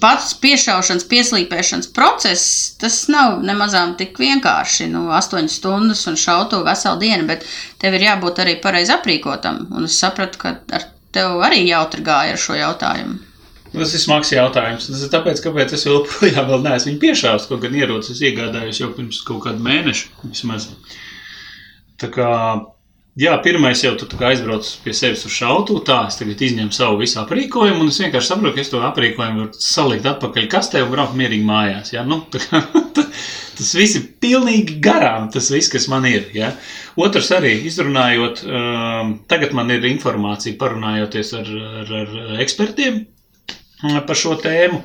pats 0.00 0.34
piešaušanas, 0.40 1.06
pieslīpēšanas 1.10 1.90
process, 1.96 2.48
tas 2.80 2.98
nav 3.12 3.40
nemazām 3.46 3.94
tik 4.00 4.18
vienkārši. 4.20 4.88
Nu, 4.92 5.06
8 5.14 5.50
stundas 5.52 6.06
un 6.10 6.18
šautu 6.20 6.62
veselu 6.66 7.00
dienu, 7.02 7.28
bet 7.28 7.46
tev 7.82 7.96
ir 7.96 8.06
jābūt 8.08 8.42
arī 8.44 8.56
pareizi 8.62 8.94
aprīkotam. 8.96 9.66
Un 9.76 9.88
es 9.88 9.98
sapratu, 10.00 10.40
ka 10.42 10.56
ar 10.76 10.86
tev 11.14 11.40
arī 11.44 11.64
jautri 11.66 12.04
gāja 12.06 12.36
ar 12.36 12.42
šo 12.42 12.58
jautājumu. 12.58 13.18
Tas 13.76 13.92
ir 13.92 14.00
smags 14.00 14.30
jautājums. 14.32 14.86
Tas 14.88 15.02
ir 15.04 15.10
tāpēc, 15.12 15.42
kāpēc 15.44 15.74
es 15.76 15.84
joprojām 15.84 16.46
vēl 16.50 16.62
neesmu 16.64 16.92
viņu 16.92 17.02
piešāvis. 17.02 17.48
Kaut 17.50 17.64
gan 17.64 17.76
ierocis 17.76 18.22
iegādājos 18.24 18.80
jau 18.80 18.92
pirms 18.96 19.20
kaut 19.26 19.44
kāda 19.44 19.60
mēneša 19.62 20.30
vismaz. 20.30 20.70
Tā 22.00 22.08
kā, 22.12 22.30
jā, 23.20 23.32
pirmais 23.44 23.80
jau 23.82 23.94
tu 23.98 24.08
aizbrauc 24.28 24.68
pie 24.84 24.94
sevis 24.96 25.24
uz 25.28 25.32
šautu, 25.32 25.78
tā 25.86 26.02
es 26.10 26.18
tagad 26.20 26.42
izņemu 26.42 26.74
savu 26.74 27.00
visu 27.00 27.18
aprīkojumu, 27.22 27.80
un 27.84 27.92
es 27.92 28.00
vienkārši 28.02 28.32
saprotu, 28.32 28.54
ka 28.56 28.62
es 28.62 28.72
to 28.72 28.82
aprīkojumu 28.84 29.44
varu 29.44 29.62
salikt 29.66 30.08
atpakaļ 30.10 30.48
kastē 30.52 30.84
un 30.84 30.92
braukt 30.92 31.16
mierīgi 31.18 31.46
mājās. 31.48 31.94
Jā, 31.94 32.04
nu, 32.08 32.20
kā, 32.32 32.60
tas 33.56 33.72
viss 33.78 33.96
ir 33.98 34.06
pilnīgi 34.22 34.78
garām, 34.84 35.30
tas 35.32 35.48
viss, 35.52 35.72
kas 35.72 35.88
man 35.92 36.06
ir. 36.08 36.28
Jā. 36.36 36.52
Otrs 37.00 37.32
arī 37.36 37.54
izrunājot, 37.68 38.44
um, 38.44 39.16
tagad 39.30 39.56
man 39.56 39.72
ir 39.74 39.84
informācija 39.88 40.58
parunājoties 40.60 41.32
ar, 41.40 41.50
ar, 41.82 41.92
ar 41.96 42.40
ekspertiem 42.44 43.02
uh, 43.02 44.00
par 44.06 44.16
šo 44.18 44.36
tēmu. 44.42 44.82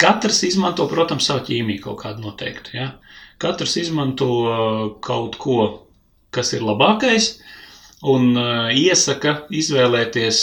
Katrs 0.00 0.40
izmanto, 0.46 0.86
protams, 0.90 1.26
savu 1.28 1.44
ķīmiju 1.46 1.84
kaut 1.84 2.00
kādu 2.02 2.24
noteiktu. 2.24 2.74
Ja? 2.74 2.88
Katrs 3.42 3.76
izmanto 3.82 4.30
uh, 4.42 4.86
kaut 5.02 5.38
ko, 5.42 5.58
kas 6.34 6.50
ir 6.56 6.64
labākais, 6.66 7.36
un 8.04 8.30
uh, 8.36 8.70
iesaka 8.76 9.44
izvēlēties 9.54 10.38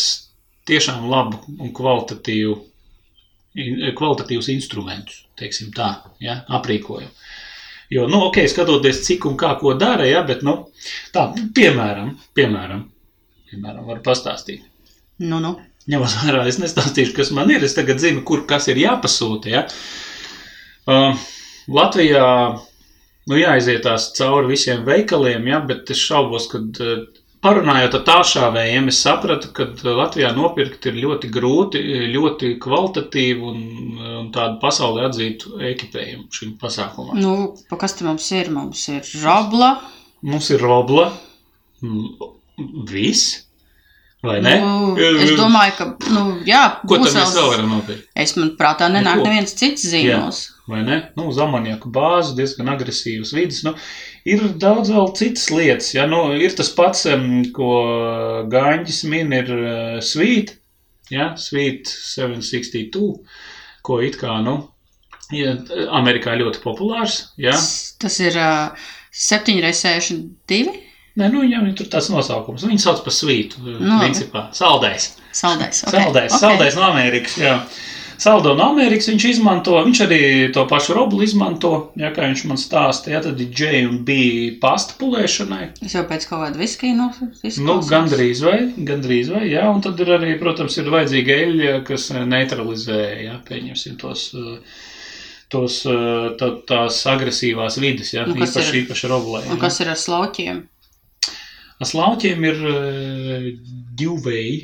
tiešām 0.70 1.08
labu 1.12 1.42
un 1.60 1.72
kvalitatīvu, 1.76 2.58
in, 3.62 3.80
kvalitatīvus 3.98 4.50
instrumentus, 4.54 5.24
teiksim 5.40 5.72
tā, 5.76 5.94
ja? 6.24 6.42
aprīkojumu. 6.50 7.12
Jo, 7.92 8.06
nu, 8.08 8.22
ok, 8.30 8.40
skatoties, 8.48 9.02
cik 9.04 9.26
un 9.28 9.36
kā 9.40 9.52
ko 9.60 9.74
dara, 9.76 10.06
ja, 10.08 10.22
bet, 10.24 10.46
nu, 10.48 10.70
tā, 11.12 11.26
piemēram, 11.58 12.14
piemēram, 12.38 12.86
piemēram, 13.52 13.84
var 13.90 14.00
pastāstīt. 14.06 14.64
Nu, 15.22 15.42
nu. 15.44 15.58
Ņemot 15.90 16.14
vērā, 16.22 16.46
es 16.48 16.60
nestāstīšu, 16.62 17.16
kas 17.18 17.32
man 17.34 17.50
ir. 17.52 17.64
Es 17.66 17.74
tagad 17.74 18.00
zinu, 18.00 18.22
kur 18.26 18.46
kas 18.50 18.68
ir 18.70 18.78
jāpasūta. 18.80 19.50
Ja? 19.50 19.64
Uh, 20.86 21.18
Latvijā 21.74 22.28
nu, 22.54 23.38
jāizietās 23.40 24.12
cauri 24.18 24.54
visiem 24.54 24.86
veikaliem, 24.88 25.50
ja? 25.50 25.60
bet 25.66 25.90
es 25.92 26.04
šaubos, 26.06 26.48
ka 26.52 26.62
uh, 26.62 27.02
parunājot 27.42 27.96
ar 27.98 28.04
tālšāvējiem, 28.08 28.90
es 28.92 29.00
sapratu, 29.06 29.50
ka 29.56 29.70
Latvijā 29.86 30.34
nopirkt 30.36 30.86
ir 30.90 31.00
ļoti 31.02 31.32
grūti, 31.34 31.82
ļoti 32.14 32.56
kvalitatīvu 32.62 33.54
un, 33.54 33.64
un 34.22 34.30
tādu 34.36 34.60
pasaulē 34.62 35.08
atzītu 35.10 35.58
ekipējumu 35.72 36.30
šim 36.38 36.54
pasākumam. 36.62 37.18
Nu, 37.18 37.56
pa 37.70 37.82
kas 37.82 37.98
te 37.98 38.06
mums 38.08 38.30
ir? 38.38 38.54
Mums 38.54 38.86
ir 38.94 39.08
robla, 39.24 39.76
Mums 40.22 40.52
ir 40.54 40.62
robla, 40.62 41.08
mm, 41.82 42.28
viss. 42.86 43.48
Vai 44.22 44.38
ne? 44.42 44.52
Nu, 44.62 44.94
es 45.02 45.32
domāju, 45.34 45.74
ka, 45.80 45.86
nu, 46.14 46.24
jā, 46.46 46.62
Ko 46.86 47.00
būs 47.02 47.16
mēs 47.18 47.32
vēl 47.34 47.48
varam 47.56 47.72
nopirkt? 47.74 48.06
Es 48.14 48.36
man 48.38 48.52
prātā 48.60 48.86
nenāk 48.94 49.18
Nu, 49.18 49.26
neviens 49.26 49.56
cits 49.58 49.88
zīmols. 49.90 50.42
vai 50.70 50.84
ne? 50.86 50.98
Nu, 51.18 51.26
uz 51.32 51.40
amoniaku 51.42 51.90
bāzi, 51.90 52.36
diezgan 52.38 52.70
agresīvas 52.70 53.32
vidas. 53.34 53.64
Nu, 53.66 53.74
ir 54.30 54.44
daudz 54.62 54.94
vēl 54.94 55.10
citas 55.18 55.48
lietas. 55.50 55.90
Ja? 55.98 56.06
Nu, 56.12 56.20
ir 56.38 56.54
tas 56.54 56.70
pats, 56.78 57.08
ko 57.56 57.72
Gaņģis 58.54 59.02
min, 59.10 59.34
ir 59.34 59.50
uh, 59.56 59.98
Sweet, 60.06 60.54
ja? 61.10 61.32
Sweet 61.42 61.90
762, 61.90 63.10
ko 63.82 64.00
it 64.06 64.22
kā, 64.22 64.38
nu, 64.46 64.60
ja, 65.34 65.58
Amerikā 65.98 66.38
ļoti 66.38 66.62
populārs. 66.62 67.24
Ja? 67.42 67.58
Tas 67.98 68.22
ir 68.22 68.38
uh, 68.38 68.78
7x62 69.18 70.91
Nē, 71.20 71.28
nu, 71.32 71.42
viņam 71.44 71.66
ir 71.68 71.74
tāds 71.92 72.08
nosaukums. 72.14 72.64
Viņu 72.64 72.80
sauc 72.80 73.02
par 73.04 73.12
svītu, 73.16 73.60
Nu, 73.66 73.98
principā. 74.00 74.46
Saldējs. 74.56 75.10
saldais. 75.36 75.84
Okay. 75.84 76.06
Saldējs, 76.06 76.32
okay. 76.38 76.40
saldējs 76.46 76.76
no 76.80 76.86
Amerikas, 76.92 77.38
jā. 77.42 77.56
Saldo 78.22 78.52
no 78.54 78.68
Amerikas 78.70 79.08
viņš 79.10 79.24
izmanto, 79.32 79.74
viņš 79.82 80.00
arī 80.06 80.20
to 80.54 80.62
pašu 80.70 80.94
roblu 80.94 81.24
izmanto, 81.26 81.92
ja 81.98 82.12
kā 82.14 82.28
viņš 82.30 82.44
man 82.52 82.60
stāsta, 82.62 83.10
ja 83.10 83.20
tad 83.26 83.40
ir 83.42 83.50
J 83.50 83.80
un 83.88 83.96
B 84.06 84.14
pasta 84.62 84.94
pulēšanai. 85.00 85.72
Es 85.82 85.96
jau 85.98 86.04
pēc 86.06 86.28
kaut 86.30 86.44
kāda 86.46 86.62
viskija 86.62 86.94
no 87.00 87.08
Nu, 87.66 87.80
gandrīz 87.90 88.44
vai, 88.46 88.60
gandrīz 88.78 89.32
vai, 89.34 89.48
jā, 89.50 89.66
un 89.74 89.82
tad 89.82 90.00
ir 90.06 90.14
arī, 90.20 90.36
protams, 90.40 90.78
ir 90.78 90.92
vajadzīga 90.94 91.40
eļļa, 91.48 91.74
kas 91.88 92.12
neutralizē, 92.14 93.02
jā, 93.26 93.40
pieņemsim 93.50 93.98
tos, 93.98 94.28
eh, 94.38 94.60
tos, 95.50 95.80
eh, 95.90 96.30
tā, 96.38 96.52
tās 96.70 97.02
agresīvās 97.10 97.80
vides, 97.82 98.14
jā, 98.14 98.28
Un 98.28 98.38
kas 98.38 98.54
īpaši, 98.54 98.70
ir- 98.76 98.86
īpaši 98.86 99.10
roblē. 99.10 99.42
Un 99.50 99.58
kas 99.58 99.82
ir 99.82 99.90
ar 99.90 99.98
slauķiem? 99.98 100.62
Slauķiem 101.88 102.44
ir 102.46 102.60
uh, 102.68 103.48
divvēji, 103.98 104.58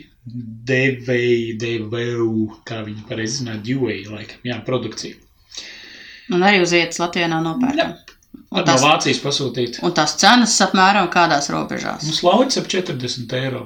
devēji, 0.68 1.56
devēju, 1.62 2.28
kā 2.68 2.82
viņi 2.86 3.08
pareizi 3.10 3.42
zina, 3.42 3.56
divvēji, 3.64 4.10
laikam, 4.12 4.44
jā, 4.46 4.60
produkcija. 4.68 5.18
Un 6.36 6.44
arī 6.44 6.60
uz 6.62 6.74
vietas 6.76 7.00
Latvijā 7.00 7.30
nav 7.32 7.46
nopērkama. 7.46 7.96
Var 7.96 8.18
Un, 8.48 8.62
no 8.62 8.64
tās, 8.64 8.84
Vācijas 8.84 9.18
pasūtīt. 9.20 9.80
un 9.84 9.92
tās 9.96 10.14
cenas 10.20 10.54
apmēram 10.64 11.10
kādās 11.12 11.50
robežās. 11.52 12.06
Nu, 12.08 12.14
slauķis 12.16 12.62
ap 12.62 12.70
40 12.72 13.34
eiro. 13.42 13.64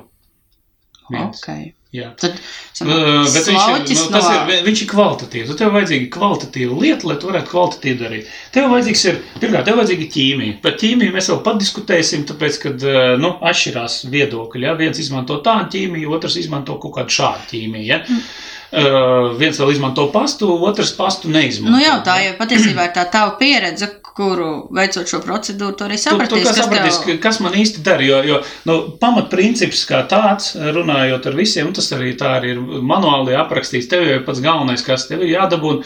Viens. 1.11 1.41
Okay. 1.43 1.73
Jā. 1.91 2.13
Tad 2.19 2.37
Uh, 2.81 3.27
viņš 3.27 3.45
ir, 3.45 3.97
nu, 3.99 4.05
tas 4.09 4.25
no... 4.25 4.37
ir, 4.49 4.61
viņš 4.65 4.79
ir 4.81 4.87
kvalitatīvs. 4.89 5.49
Nu, 5.51 5.57
Tev 5.59 5.73
vajadzīga 5.75 6.07
kvalitatīva 6.15 6.77
lieta, 6.81 7.07
lai 7.09 7.17
tu 7.21 7.29
varētu 7.29 7.51
kvalitatīvi 7.51 7.99
darīt. 7.99 8.31
Tev 8.55 8.69
vajadzīgs 8.71 9.03
ir, 9.11 9.19
pirmkārt, 9.35 9.67
tev 9.67 9.77
vajadzīga 9.77 10.07
ķīmija. 10.15 10.55
Par 10.63 10.77
ķīmiju 10.81 11.13
mēs 11.13 11.29
vēl 11.29 11.41
padiskutēsim, 11.45 12.23
tāpēc, 12.31 12.57
kad, 12.63 12.87
uh, 12.87 13.01
nu, 13.21 13.35
atšķirās 13.51 13.99
viedokļi. 14.13 14.65
Ja? 14.65 14.73
Viens 14.79 15.03
izmanto 15.03 15.37
tādu 15.45 15.69
ķīmiju, 15.75 16.15
otrs 16.17 16.39
izmanto 16.41 16.79
kaut 16.81 16.95
kādu 16.97 17.17
šādu 17.19 17.51
ķīmiju. 17.51 17.85
Ja? 17.91 18.01
Mm. 18.07 18.25
Uh, 18.71 19.33
viens 19.35 19.57
vēl 19.59 19.73
izmanto 19.73 20.05
pastu, 20.13 20.47
otrs 20.63 20.93
pastu 20.95 21.27
neizmanto. 21.27 21.73
Nu 21.75 21.81
jā, 21.83 21.97
tā 22.05 22.13
jau 22.23 22.35
patiesībā 22.39 22.85
ir 22.87 22.93
tā 22.95 23.03
tava 23.11 23.33
pieredze, 23.35 23.89
kuru 24.15 24.69
veicot 24.71 25.09
šo 25.11 25.19
procedūru, 25.23 25.75
tu 25.75 25.83
arī 25.83 25.97
Tu, 25.99 26.13
tu 26.31 26.37
kā 26.39 26.45
kas 26.45 26.59
sapratīs, 26.61 26.99
tev... 27.01 27.09
ka- 27.09 27.23
kas 27.25 27.39
man 27.43 27.57
īsti 27.59 27.83
dara, 27.83 28.05
jo, 28.07 28.21
jo 28.29 28.37
nu, 28.69 28.77
pamatprincips 29.01 29.83
kā 29.89 29.99
tāds, 30.07 30.53
runājot 30.55 31.27
ar 31.27 31.35
visiem, 31.35 31.73
tas 31.75 31.91
arī 31.97 32.13
tā 32.19 32.31
arī 32.37 32.53
ir 32.55 32.63
manuāli 32.63 33.35
aprakstīts, 33.39 33.89
tev 33.91 34.05
jau 34.07 34.21
ir 34.21 34.25
pats 34.27 34.39
galvenais, 34.43 34.83
kas 34.87 35.07
tev 35.11 35.23
ir 35.27 35.33
jādabūna. 35.35 35.83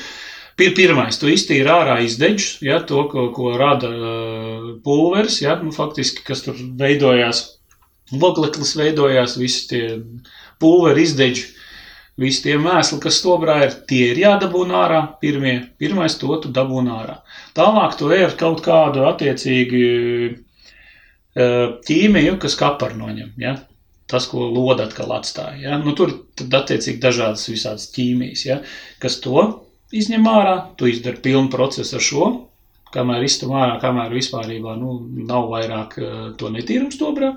Pir, 0.55 0.71
pirmais, 0.77 1.17
tu 1.19 1.27
iztīri 1.27 1.67
ārā 1.67 1.97
izdeģus, 2.05 2.51
ja, 2.63 2.77
to, 2.87 3.01
ko, 3.11 3.25
ko 3.35 3.57
rada 3.59 3.89
uh, 3.89 4.69
pulveris, 4.85 5.41
ja, 5.41 5.57
nu, 5.59 5.73
faktiski, 5.75 6.21
kas 6.23 6.45
tur 6.45 6.55
veidojās, 6.79 7.41
ogleklis 8.15 8.77
veidojās, 8.77 9.35
visi 9.41 9.65
tie 9.73 9.83
pulveri 10.61 11.03
izdeģi, 11.09 11.45
visi 12.21 12.45
tie 12.45 12.55
mēsli, 12.61 12.99
kas 13.03 13.19
stobrā 13.19 13.57
ir, 13.65 13.75
tie 13.89 14.09
ir 14.13 14.21
jādabūna 14.21 14.79
ārā, 14.85 15.01
pirmie, 15.21 15.55
pirmais 15.81 16.15
to 16.19 16.37
tu 16.43 16.51
dabūna 16.55 16.99
ārā. 17.01 17.19
Tālāk 17.57 17.97
tu 17.99 18.11
ej 18.15 18.27
ar 18.29 18.35
kaut 18.39 18.63
kādu 18.65 19.05
attiecīgi 19.09 19.85
eh, 20.31 21.65
ķīmiju, 21.89 22.37
kas 22.41 22.57
kapar 22.59 22.95
noņem, 22.99 23.33
ja? 23.41 23.57
tas, 24.05 24.27
ko 24.29 24.45
loda 24.53 24.85
atkal 24.85 25.15
atstāja. 25.15 25.57
Ja? 25.63 25.77
Nu, 25.81 25.95
tur 25.97 26.11
tad 26.37 26.53
attiecīgi 26.61 27.01
dažādas 27.01 27.47
visādas 27.49 27.89
ķīmijas, 27.95 28.45
ja? 28.47 28.59
kas 29.01 29.19
to 29.23 29.47
izņem 29.95 30.27
ārā, 30.29 30.57
tu 30.77 30.89
izdari 30.91 31.23
pilnu 31.25 31.49
procesu 31.53 31.97
ar 31.97 32.05
šo, 32.05 32.27
kamēr 32.95 33.25
iztum 33.27 33.55
ārā, 33.57 33.75
kamēr 33.81 34.13
vispārībā 34.15 34.75
nu, 34.79 34.99
nav 35.27 35.49
vairāk 35.51 35.99
eh, 35.99 36.17
to 36.39 36.53
netīrums 36.53 37.01
dobrā. 37.01 37.35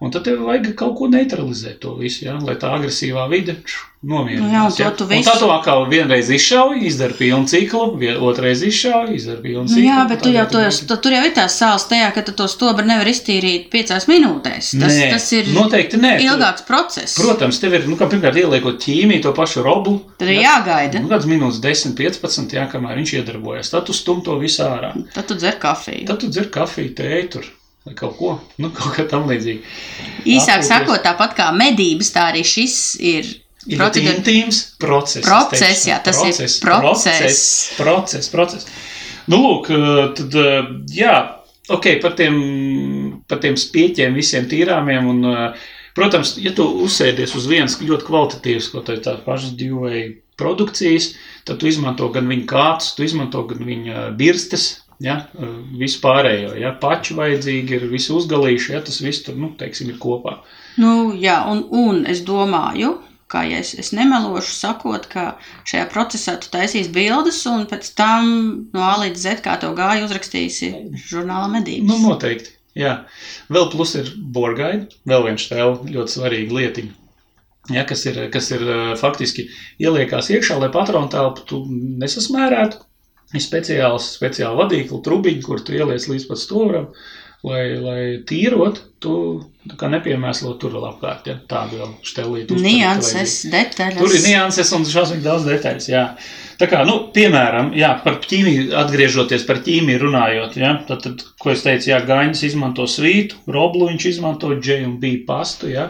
Un 0.00 0.08
tad 0.10 0.24
tev 0.24 0.38
vajag 0.46 0.70
kaut 0.80 0.94
ko 0.96 1.08
neutralizēt 1.12 1.78
to 1.82 1.90
visu, 1.98 2.24
ja? 2.24 2.38
lai 2.40 2.54
tā 2.56 2.70
agresīvā 2.72 3.26
vide 3.28 3.58
nomierinās. 4.02 4.46
Nu 4.48 4.54
jā, 4.54 4.62
to 4.76 4.82
ja? 4.82 4.90
tu 4.96 5.04
visu- 5.10 5.28
tā 5.28 5.34
tu 5.38 5.50
atkal 5.52 5.82
vienreiz 5.90 6.30
izšauji, 6.32 6.86
izdari 6.88 7.12
pilnu 7.18 7.44
ciklu, 7.50 7.98
otrreiz 8.24 8.62
izšauji, 8.64 9.18
izdari 9.18 9.42
pilnu 9.44 9.66
Nu, 9.66 9.68
ciklu. 9.68 9.84
jā, 9.90 10.08
bet 10.08 10.22
tu 10.24 10.30
jau 10.32 10.46
tagad 10.46 10.72
to, 10.72 10.78
tu- 10.78 10.86
tu, 10.88 10.96
tur 11.04 11.12
jau 11.18 11.20
ir 11.28 11.34
tās 11.36 11.58
sāls 11.60 11.84
tajā, 11.90 12.08
ka 12.16 12.22
tu 12.24 12.32
to 12.32 12.46
stobru 12.48 12.86
nevar 12.88 13.04
iztīrīt 13.12 13.68
piecās 13.68 14.08
minūtēs. 14.08 14.72
Tas, 14.80 14.96
Nē, 14.96 15.10
tas 15.12 15.28
ir 15.36 15.52
noteikti 15.52 16.00
nē. 16.00 16.14
Tu- 16.16 16.24
ilgāks 16.30 16.64
process. 16.66 17.18
Protams, 17.20 17.60
tev 17.60 17.74
ir, 17.76 17.86
nu, 17.86 17.96
kā 18.00 18.08
pirmkārt 18.08 18.40
ieliekot 18.40 18.80
ķīmiju, 18.80 19.22
to 19.28 19.34
pašu 19.36 19.62
roblu. 19.68 20.00
Tad 20.16 20.28
ir 20.32 20.40
jāgaida. 20.46 21.00
Nu, 21.04 21.12
kāds 21.12 21.28
minūtes 21.28 21.60
10, 21.60 21.92
15, 22.00 22.56
jā, 22.56 22.64
kamēr 22.72 22.96
viņš 23.04 23.12
iedarbojas. 23.20 23.68
Tad 23.76 23.84
tu 23.84 23.92
stum 23.92 24.24
to 24.24 24.38
visu 24.40 24.62
ārā. 24.64 24.94
Tad 25.12 25.28
tu 25.28 25.34
dzer 25.36 25.60
kafiju. 25.60 26.06
Tad 26.08 26.20
tu 26.24 26.28
dzer 26.32 26.48
kafiju, 26.48 26.94
tēju 26.96 27.30
tur 27.36 27.44
kaut 27.96 28.16
ko, 28.18 28.32
nu, 28.60 28.70
kaut 28.76 28.94
kā 28.96 29.06
tam 29.08 29.26
līdzīgi. 29.30 29.62
Īsāk 30.28 30.60
atpūties. 30.60 30.68
sakot, 30.68 31.02
tāpat 31.04 31.34
kā 31.38 31.48
medības, 31.56 32.12
tā 32.14 32.28
arī 32.32 32.44
šis 32.46 32.96
ir 33.00 33.30
Ir 33.68 33.76
procedūra. 33.76 34.14
intīms 34.16 34.60
process. 34.80 35.24
es 35.24 35.28
Process, 35.28 35.86
jā, 35.88 35.98
tas 36.04 36.16
ir 36.16 36.30
process. 36.32 36.58
process. 36.60 37.10
Process, 37.20 37.76
process, 37.76 38.28
process. 38.32 38.66
Nu, 39.28 39.36
lūk, 39.44 39.68
eh, 39.70 40.14
tad, 40.16 40.34
eh, 40.34 40.70
jā, 40.96 41.16
ok, 41.68 42.00
par 42.02 42.14
tiem, 42.16 43.22
par 43.28 43.38
tiem 43.38 43.54
spieķiem 43.60 44.14
visiem 44.16 44.48
tīrāmiem 44.48 45.06
un, 45.06 45.24
eh, 45.24 45.52
protams, 45.94 46.36
ja 46.38 46.52
tu 46.52 46.64
uzsēdies 46.84 47.34
uz 47.36 47.46
vienas 47.46 47.76
ļoti 47.80 48.06
kvalitatīvas, 48.08 48.70
kaut 48.72 48.86
tā 48.86 48.96
tās 49.02 49.20
pašas 49.24 49.52
divai 49.56 50.16
produkcijas, 50.38 51.14
tad 51.44 51.58
tu 51.58 51.66
izmanto 51.66 52.08
gan 52.12 52.26
viņa 52.28 52.46
kātus, 52.46 52.94
tu 52.96 53.02
izmanto 53.04 53.42
gan 53.46 53.58
viņa 53.58 54.16
birstes, 54.16 54.80
ja, 55.00 55.16
eh, 55.38 55.52
visu 55.80 56.00
pārējo, 56.04 56.54
ja, 56.60 56.72
pači 56.80 57.16
vajadzīgi 57.18 57.78
ir, 57.78 57.86
visu 57.92 58.18
uzgalīšu, 58.20 58.74
ja, 58.76 58.82
tas 58.84 59.00
viss 59.02 59.24
tur, 59.26 59.38
nu, 59.40 59.52
teiksim, 59.60 59.92
ir 59.92 60.00
kopā. 60.02 60.40
Nu, 60.80 61.12
jā, 61.16 61.40
un, 61.50 61.64
un 61.70 62.04
es 62.10 62.22
domāju, 62.26 62.98
ka 63.30 63.44
ja 63.46 63.60
es, 63.62 63.72
es 63.78 63.92
nemelošu, 63.96 64.52
sakot, 64.56 65.06
ka 65.10 65.26
šajā 65.68 65.88
procesā 65.92 66.36
tu 66.42 66.50
taisīsi 66.52 66.92
bildes, 66.94 67.42
un 67.50 67.66
pēc 67.70 67.92
tam 67.98 68.30
no 68.74 68.86
A 68.86 68.96
līdz 69.04 69.26
Z, 69.26 69.42
kā 69.44 69.56
to 69.62 69.72
gāja, 69.78 70.06
uzrakstīsi 70.06 70.72
žurnālā 71.08 71.50
medības. 71.52 71.90
Nu, 71.90 72.00
noteikti. 72.08 72.56
Jā, 72.78 73.00
vēl 73.50 73.66
plus 73.72 73.96
ir 73.98 74.12
borgaidi, 74.34 74.94
vēl 75.10 75.24
viens 75.26 75.46
tēl 75.50 75.80
ļoti 75.90 76.14
svarīga 76.14 76.54
lietiņa. 76.54 76.96
Ja, 77.74 77.82
kas 77.86 78.04
ir, 78.06 78.18
kas 78.34 78.50
ir 78.54 78.62
eh, 78.66 78.92
faktiski 78.98 79.46
ieliekās 79.82 80.30
iekšā, 80.34 80.56
lai 80.58 80.70
patronu 80.74 81.10
telpu 81.12 81.44
tu 81.46 81.64
nesasmērētu. 81.70 82.80
Ir 83.30 83.42
speciāls, 83.44 84.12
speciāli 84.16 84.58
vadīkli, 84.58 85.02
trubiņi, 85.06 85.42
kur 85.46 85.60
tu 85.62 85.76
ieliec 85.76 86.06
līdz 86.10 86.26
pat 86.26 86.40
stūram, 86.40 86.88
lai, 87.46 87.62
lai 87.78 88.00
tīrot, 88.26 88.80
tu 89.02 89.14
tā 89.70 89.76
kā 89.78 89.90
nepiemēslot 89.92 90.58
tur 90.60 90.74
vēl 90.74 90.88
apkārt. 90.88 91.30
Ja, 91.30 91.36
tādu 91.50 91.78
vēl 91.78 91.92
štelītu. 92.10 92.58
Nianses, 92.58 93.44
detaļas. 93.52 94.00
Tur 94.02 94.16
ir 94.16 94.24
nianses 94.26 94.72
un 94.76 94.86
šausmīgi 94.88 95.26
daudz 95.26 95.46
detaļas. 95.46 95.88
Jā. 95.92 96.04
Tā 96.60 96.68
kā, 96.68 96.82
nu, 96.84 96.96
piemēram, 97.14 97.70
jā, 97.78 97.94
par 98.04 98.18
ķīmiju, 98.20 98.66
atgriežoties 98.82 99.46
par 99.48 99.62
ķīmiju 99.64 100.02
runājot, 100.02 100.58
jā, 100.60 100.74
tad, 100.90 101.06
tad, 101.06 101.22
ko 101.40 101.54
es 101.54 101.62
teicu, 101.64 101.88
jā, 101.94 102.02
Gainis 102.04 102.42
izmanto 102.44 102.84
svītu, 102.90 103.38
Roblu 103.48 103.88
viņš 103.88 104.08
izmanto 104.10 104.50
J 104.58 104.82
un 104.84 104.98
B 105.00 105.14
pastu, 105.28 105.70
jā. 105.72 105.88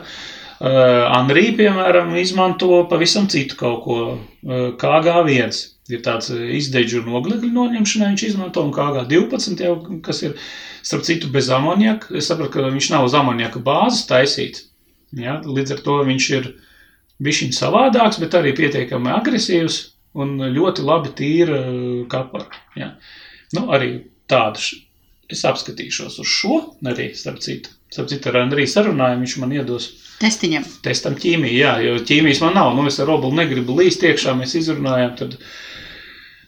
Uh, 0.60 1.08
Anrī, 1.16 1.48
piemēram, 1.56 2.12
izmanto 2.20 2.84
pavisam 2.86 3.26
citu 3.32 3.56
kaut 3.58 3.82
ko, 3.86 3.98
uh, 4.20 4.64
KG1. 4.78 5.58
Ir 5.90 6.02
tāds 6.06 6.30
uh, 6.30 6.40
izdeģu 6.56 7.00
un 7.04 7.14
oglekļu 7.20 7.50
noņemšanai 7.54 8.10
viņš 8.12 8.24
izmanto, 8.30 8.62
un 8.66 8.72
KG12 8.76 9.64
jau, 9.66 9.76
kas 10.06 10.22
ir, 10.26 10.34
starp 10.86 11.06
citu, 11.08 11.30
bez 11.34 11.48
amoniaka. 11.54 12.12
Es 12.18 12.28
saprotu, 12.30 12.52
ka 12.58 12.68
viņš 12.70 12.90
nav 12.94 13.06
uz 13.08 13.16
amoniaka 13.18 13.62
bāzes 13.66 14.06
taisīts. 14.10 14.66
Ja? 15.18 15.40
Līdz 15.44 15.74
ar 15.78 15.80
to 15.86 15.96
viņš 16.06 16.28
ir 16.38 16.52
bišķiņ 17.20 17.56
savādāks, 17.56 18.20
bet 18.22 18.36
arī 18.38 18.52
pietiekami 18.56 19.10
agresīvs 19.12 19.80
un 20.20 20.36
ļoti 20.54 20.84
labi 20.86 21.10
tīra 21.18 21.58
uh, 21.64 22.04
kapara. 22.12 22.46
Ja? 22.78 22.92
Nu, 23.56 23.66
arī 23.74 23.90
tādu 24.30 24.62
š- 24.62 24.78
es 25.30 25.42
apskatīšos 25.46 26.16
uz 26.22 26.26
šo 26.26 26.56
arī, 26.90 27.10
starp 27.18 27.38
citu. 27.42 27.70
Starp 27.90 28.06
citu, 28.10 28.30
ar 28.30 28.44
Andriju 28.44 28.70
sarunājumu 28.70 29.24
viņš 29.26 29.34
man 29.42 29.52
iedos 29.54 29.88
Testiņam. 30.20 30.62
testam 30.84 31.14
ķīmiju, 31.18 31.56
jā, 31.58 31.72
jo 31.82 31.96
ķīmijas 32.06 32.40
man 32.44 32.54
nav. 32.54 32.70
Nu, 32.76 32.84
es 32.86 32.98
ar 33.02 33.08
robulu 33.10 33.34
negribu 33.38 33.74
līst 33.78 34.02
iekšā, 34.06 34.34
mēs 34.38 34.54
izrunājām. 34.60 35.16
Tad, 35.18 35.34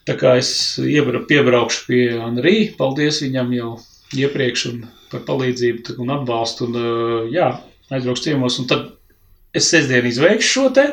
tā 0.09 0.17
kā 0.19 0.37
es 0.41 0.53
iebra, 0.83 1.23
piebraukšu 1.29 1.87
pie 1.89 2.03
Andrija, 2.23 2.73
paldies 2.79 3.23
viņam 3.25 3.53
jau 3.57 3.71
iepriekš 4.19 4.67
un 4.73 4.83
par 5.13 5.25
palīdzību 5.29 5.99
un 6.03 6.13
atbalstu. 6.17 6.69
Un, 6.69 7.31
jā, 7.33 7.53
aizbraukšu 7.93 8.29
ciemos 8.29 8.59
un 8.63 8.69
tad 8.71 8.91
es 9.57 9.69
sestdien 9.73 10.09
izveikšu 10.09 10.49
šo 10.49 10.69
te. 10.77 10.87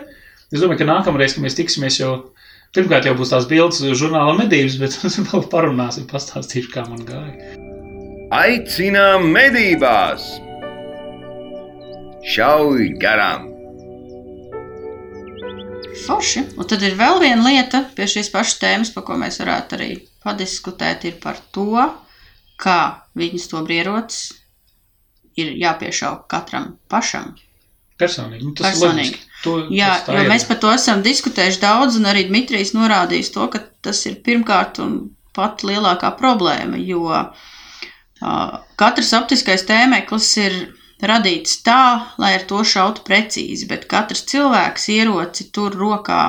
Es 0.49 0.61
domāju, 0.63 0.81
ka 0.81 0.89
nākamreiz, 0.89 1.35
kad 1.35 1.45
mēs 1.45 1.57
tiksimies, 1.59 1.99
jau 2.01 2.13
pirmkārt 2.75 3.07
jau 3.09 3.15
būs 3.17 3.33
tās 3.33 3.47
bildes 3.49 3.83
žurnāla 4.01 4.35
medības, 4.39 4.79
bet 4.81 4.97
vēl 5.31 5.45
parunāsim, 5.51 6.07
pastāstīšu, 6.09 6.73
kā 6.73 6.85
man 6.89 7.05
gāja. 7.07 7.53
Aicinām 8.35 9.29
medībās! 9.33 10.25
Šauj 12.29 12.91
garām! 13.01 13.48
Forši. 16.05 16.43
Un 16.57 16.67
tad 16.69 16.83
ir 16.85 16.95
vēl 16.99 17.19
viena 17.23 17.43
lieta 17.45 17.83
pie 17.95 18.07
šīs 18.09 18.31
pašas 18.33 18.59
tēmas, 18.61 18.91
par 18.95 19.05
ko 19.07 19.17
mēs 19.19 19.39
varētu 19.41 19.77
arī 19.77 19.89
padiskutēt, 20.23 21.05
ir 21.09 21.19
par 21.23 21.39
to, 21.55 21.85
kā 22.59 22.79
viņas 23.17 23.47
to 23.51 23.61
brierots 23.65 24.19
ir 25.39 25.53
jāpiešauj 25.59 26.25
katram 26.31 26.73
pašam. 26.91 27.35
Personīgi. 27.99 28.45
Nu, 28.47 28.53
tas 28.55 28.71
Personīgi. 28.71 28.95
loģiski. 28.95 29.25
To, 29.43 29.53
Jā, 29.75 29.91
tas 30.05 30.15
jo 30.15 30.23
ir. 30.23 30.29
mēs 30.31 30.45
par 30.47 30.59
to 30.63 30.71
esam 30.71 31.01
diskutējuši 31.03 31.61
daudz, 31.63 31.97
un 31.99 32.07
arī 32.11 32.25
Dmitrijs 32.29 32.73
norādījis 32.75 33.31
to, 33.35 33.47
ka 33.51 33.61
tas 33.83 33.99
ir 34.07 34.19
pirmkārt 34.23 34.79
un 34.83 34.97
pat 35.35 35.63
lielākā 35.67 36.11
problēma, 36.19 36.79
jo 36.79 37.05
uh, 37.11 37.49
katrs 38.79 39.11
optiskais 39.15 39.63
tēmeklis 39.67 40.29
ir 40.43 40.57
radīts 41.07 41.59
tā, 41.63 42.11
lai 42.19 42.33
ar 42.37 42.45
to 42.49 42.63
šautu 42.63 43.03
precīzi, 43.07 43.67
bet 43.69 43.87
katrs 43.91 44.25
cilvēks 44.31 44.89
ieroci 44.95 45.49
tur 45.55 45.75
rokā 45.75 46.21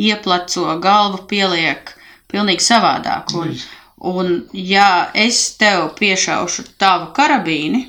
iepleco, 0.00 0.66
galvu 0.80 1.24
pieliek 1.30 1.92
pilnīgi 2.32 2.64
savādāk. 2.64 3.34
Un, 3.38 3.52
un 4.00 4.30
ja 4.52 5.10
es 5.14 5.42
tev 5.60 5.90
piešaušu 5.98 6.66
tavu 6.80 7.12
karabīni, 7.16 7.84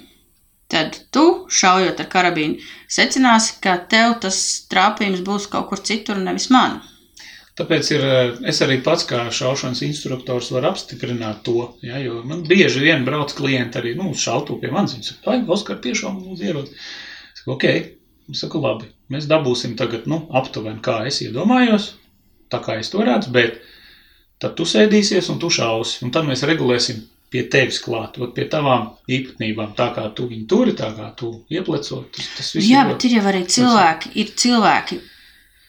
tad 0.71 0.97
tu, 1.13 1.45
šaujot 1.49 2.01
ar 2.03 2.09
karabīnu, 2.11 2.59
secināsi, 2.91 3.59
ka 3.63 3.77
tev 3.91 4.17
tas 4.25 4.41
trāpījums 4.71 5.23
būs 5.25 5.47
kaut 5.51 5.69
kur 5.71 5.81
citur, 5.81 6.19
nevis 6.19 6.49
man. 6.53 6.81
Tāpēc 7.55 7.89
ir, 7.95 8.01
eh, 8.03 8.31
es 8.51 8.57
arī 8.65 8.81
pats 8.83 9.05
kā 9.07 9.21
šaušanas 9.31 9.81
instruktors 9.87 10.49
varu 10.51 10.73
apstiprināt 10.73 11.43
to, 11.47 11.69
ja, 11.87 12.01
jo 12.03 12.19
man 12.27 12.43
bieži 12.43 12.83
vien 12.83 13.05
brauc 13.07 13.31
klienti 13.37 13.79
arī, 13.79 13.93
nu, 13.95 14.11
šautu 14.11 14.57
pie 14.59 14.73
manis, 14.75 14.97
viņi 14.97 15.07
saka, 15.09 15.29
vai, 15.29 15.37
Oskar, 15.55 15.79
piešām 15.85 16.17
mums 16.19 16.43
ierot. 16.43 16.73
Es 16.73 17.39
saku, 17.39 17.55
ok, 17.55 17.65
es 18.33 18.43
saku, 18.43 18.59
labi, 18.59 18.91
mēs 19.13 19.29
dabūsim 19.31 19.77
tagad, 19.79 20.03
nu, 20.11 20.25
aptuveni, 20.35 20.83
kā 20.83 20.99
es 21.07 21.21
iedomājos, 21.23 21.93
tā 22.51 22.59
kā 22.65 22.75
es 22.81 22.91
to 22.91 23.07
redzu, 23.07 23.31
bet 23.31 23.61
tad 24.43 24.59
tu 24.59 24.67
sēdīsies 24.67 25.31
un 25.31 25.39
tu 25.39 25.47
šausi, 25.47 26.01
un 26.03 26.11
tad 26.11 26.27
mēs 26.27 26.43
regulēsim 26.43 27.05
pie 27.31 27.47
tevis 27.51 27.79
klāt, 27.83 28.19
ot 28.19 28.35
pie 28.35 28.49
tavām 28.51 28.91
īpatnībām, 29.07 29.71
tā 29.79 29.93
kā 29.95 30.09
tu 30.15 30.27
viņu 30.27 30.45
turi, 30.51 30.75
tā 30.75 30.91
kā 30.95 31.07
tu 31.15 31.31
ieplecot, 31.51 32.11
tas, 32.11 32.31
tas 32.35 32.55
Jā, 32.59 32.83
ir 32.83 32.91
bet 32.91 33.07
ir 33.07 33.15
jau 33.15 33.27
arī 33.31 33.45
cilvēki, 33.47 34.11
ir 34.19 34.39
cilvēki, 34.43 34.99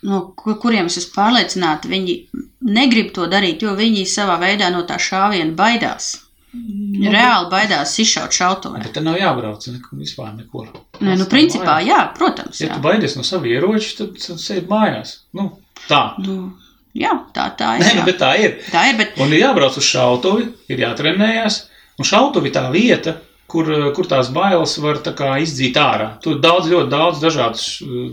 no 0.03 0.33
kur- 0.37 0.59
kuriem 0.61 0.87
es 0.87 0.97
esmu 0.99 1.15
pārliecināta, 1.17 1.89
viņi 1.89 2.15
negrib 2.63 3.13
to 3.15 3.27
darīt, 3.27 3.63
jo 3.63 3.75
viņi 3.77 4.05
savā 4.07 4.39
veidā 4.41 4.71
no 4.73 4.83
tā 4.83 4.97
šāviena 5.01 5.55
baidās. 5.57 6.23
Nu, 6.57 7.11
Reāli 7.13 7.51
baidās 7.53 7.99
izšaut 8.01 8.33
šautavē. 8.33 8.79
Bet 8.83 8.95
te 8.95 9.01
nav 9.05 9.19
jābrauc 9.21 9.67
neko, 9.69 9.97
vispār 10.01 10.31
nekur. 10.39 10.69
Nē, 11.05 11.17
nu, 11.19 11.25
principā, 11.29 11.75
mājās. 11.83 11.87
jā, 11.91 11.99
protams. 12.17 12.61
Ja 12.61 12.69
Jā. 12.69 12.75
tu 12.79 12.81
baidies 12.81 13.17
no 13.17 13.23
sava 13.23 13.45
ieroča, 13.51 13.97
tad, 13.99 14.17
sēdi 14.41 14.67
mājās. 14.71 15.17
Nu, 15.37 15.51
tā. 15.89 16.15
Nu, 16.25 16.55
jā, 16.97 17.13
tā, 17.37 17.51
tā 17.59 17.75
ir. 17.77 17.85
Nē, 17.85 17.95
nu, 17.99 18.05
bet 18.09 18.19
tā 18.23 18.31
ir. 18.41 18.57
Tā 18.73 18.87
ir, 18.89 18.97
bet 18.97 19.21
Un 19.21 19.33
ir 19.37 19.43
jābrauc 19.43 19.77
uz 19.77 19.85
šautuvi, 19.85 20.49
ir 20.73 20.79
jātrenējās. 20.81 21.59
Un 21.99 22.05
šautuvi 22.09 22.51
tā 22.55 22.71
vieta, 22.73 23.19
kur, 23.47 23.69
kur 23.95 24.07
tās 24.09 24.31
bailes 24.33 24.79
var 24.79 24.97
tā 25.05 25.13
kā 25.19 25.35
izdzīt 25.45 25.77
ārā. 25.77 26.15
Tur 26.25 26.41
daudz, 26.41 26.71
ļoti 26.73 26.89
daudz 26.89 27.21
dažādus, 27.21 27.67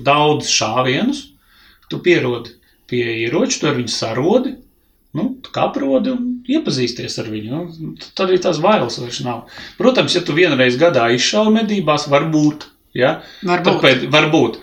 daudz 0.04 0.52
šāvienus. 0.52 1.30
Tu 1.94 2.02
pierodi 2.02 2.58
pie 2.90 3.04
ieroča, 3.24 3.62
tu 3.62 3.70
ar 3.70 3.80
viņu 3.80 3.94
sarodi. 3.94 4.56
Nu, 5.14 5.28
tu 5.46 5.52
kā 5.54 5.68
aprodi 5.70 6.10
un 6.10 6.30
iepazīsties 6.50 7.20
ar 7.22 7.28
viņu. 7.30 7.60
Nu, 7.78 7.92
tad 8.18 8.26
arī 8.26 8.40
tās 8.42 8.58
bailes 8.64 8.98
vairs 8.98 9.20
nav. 9.26 9.44
Protams, 9.78 10.16
ja 10.18 10.24
tu 10.26 10.34
vienreiz 10.38 10.80
gadā 10.82 11.06
izšauji 11.14 11.54
medībās, 11.60 12.08
varbūt. 12.10 12.66
Ja? 12.98 13.20
varbūt. 13.46 13.70
Tāpēc 13.70 14.10
varbūt. 14.14 14.58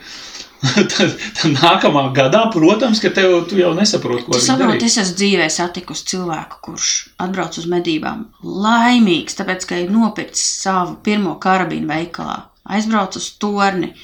tad, 0.92 1.14
tad 1.38 1.54
nākamā 1.54 2.02
gadā, 2.16 2.42
protams, 2.52 3.00
ka 3.00 3.12
tev 3.16 3.32
tu 3.48 3.56
jau 3.58 3.70
nesaproti, 3.76 4.26
ko 4.26 4.36
Tu 4.36 4.44
saproti, 4.44 4.90
es 4.90 4.98
esmu 5.00 5.16
dzīvē 5.16 5.46
satikusi 5.52 6.06
cilvēku, 6.12 6.60
kurš 6.66 6.90
atbrauc 7.24 7.56
uz 7.62 7.68
medībām 7.70 8.26
laimīgs, 8.44 9.38
tāpēc, 9.38 9.64
ka 9.70 9.80
ir 9.80 9.92
nopircis 9.94 10.60
savu 10.66 10.98
pirmo 11.06 11.38
karabīnu 11.40 11.88
veikalā, 11.88 12.36
aizbrauc 12.76 13.16
uz 13.16 13.30
torni, 13.40 13.94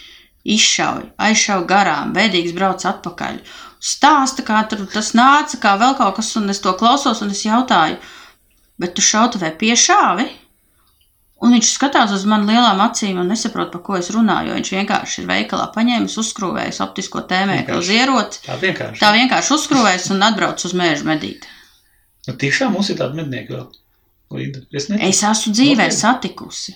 izšauj, 0.54 1.10
aizšauj 1.26 1.66
garām, 1.70 2.12
bēdīgs 2.16 2.54
brauc 2.56 2.84
atpakaļ. 2.86 3.40
Stāsta, 3.82 4.44
kā 4.46 4.62
tur 4.70 4.86
tas 4.90 5.12
nāca, 5.18 5.58
kā 5.62 5.74
vēl 5.80 5.96
kaut 5.98 6.16
kas, 6.18 6.32
un 6.40 6.50
es 6.52 6.62
to 6.64 6.72
klausos, 6.78 7.20
un 7.22 7.32
es 7.34 7.44
jautāju, 7.46 7.98
bet 8.80 8.94
tu 8.96 9.04
šautavē 9.04 9.52
piešāvi? 9.60 10.26
Un 11.44 11.52
viņš 11.52 11.70
skatās 11.76 12.12
uz 12.16 12.22
mani 12.24 12.48
lielām 12.54 12.78
acīm 12.80 13.18
un 13.20 13.28
nesaprot, 13.28 13.68
par 13.74 13.82
ko 13.84 13.98
es 13.98 14.08
runāju, 14.14 14.54
viņš 14.56 14.70
vienkārši 14.72 15.20
ir 15.22 15.26
veikalā 15.28 15.66
paņēmis, 15.74 16.14
uzskrūvējis 16.22 16.80
optisko 16.86 17.20
tēmēkli 17.28 17.76
uz 17.76 17.90
ieroci, 17.92 18.40
Tā 18.46 18.56
vienkārši. 18.62 19.02
Tā 19.02 19.10
vienkārši 19.18 19.52
uzskrūvēs 19.58 20.08
un 20.16 20.24
atbrauc 20.24 20.64
uz 20.64 20.72
mēžu 20.80 21.04
medīt. 21.10 21.44
Nu, 22.26 22.34
tiešām 22.40 22.72
mums 22.72 22.88
ir 22.90 22.96
tādi 23.02 23.20
mednieki 23.20 23.52
vēl. 23.52 23.66
Linda, 24.34 24.64
es 24.72 24.88
nezinu. 24.88 25.06
Es 25.06 25.20
esmu 25.22 25.52
dzīvē 25.54 25.84
Nopietni? 25.84 25.98
satikusi. 26.00 26.72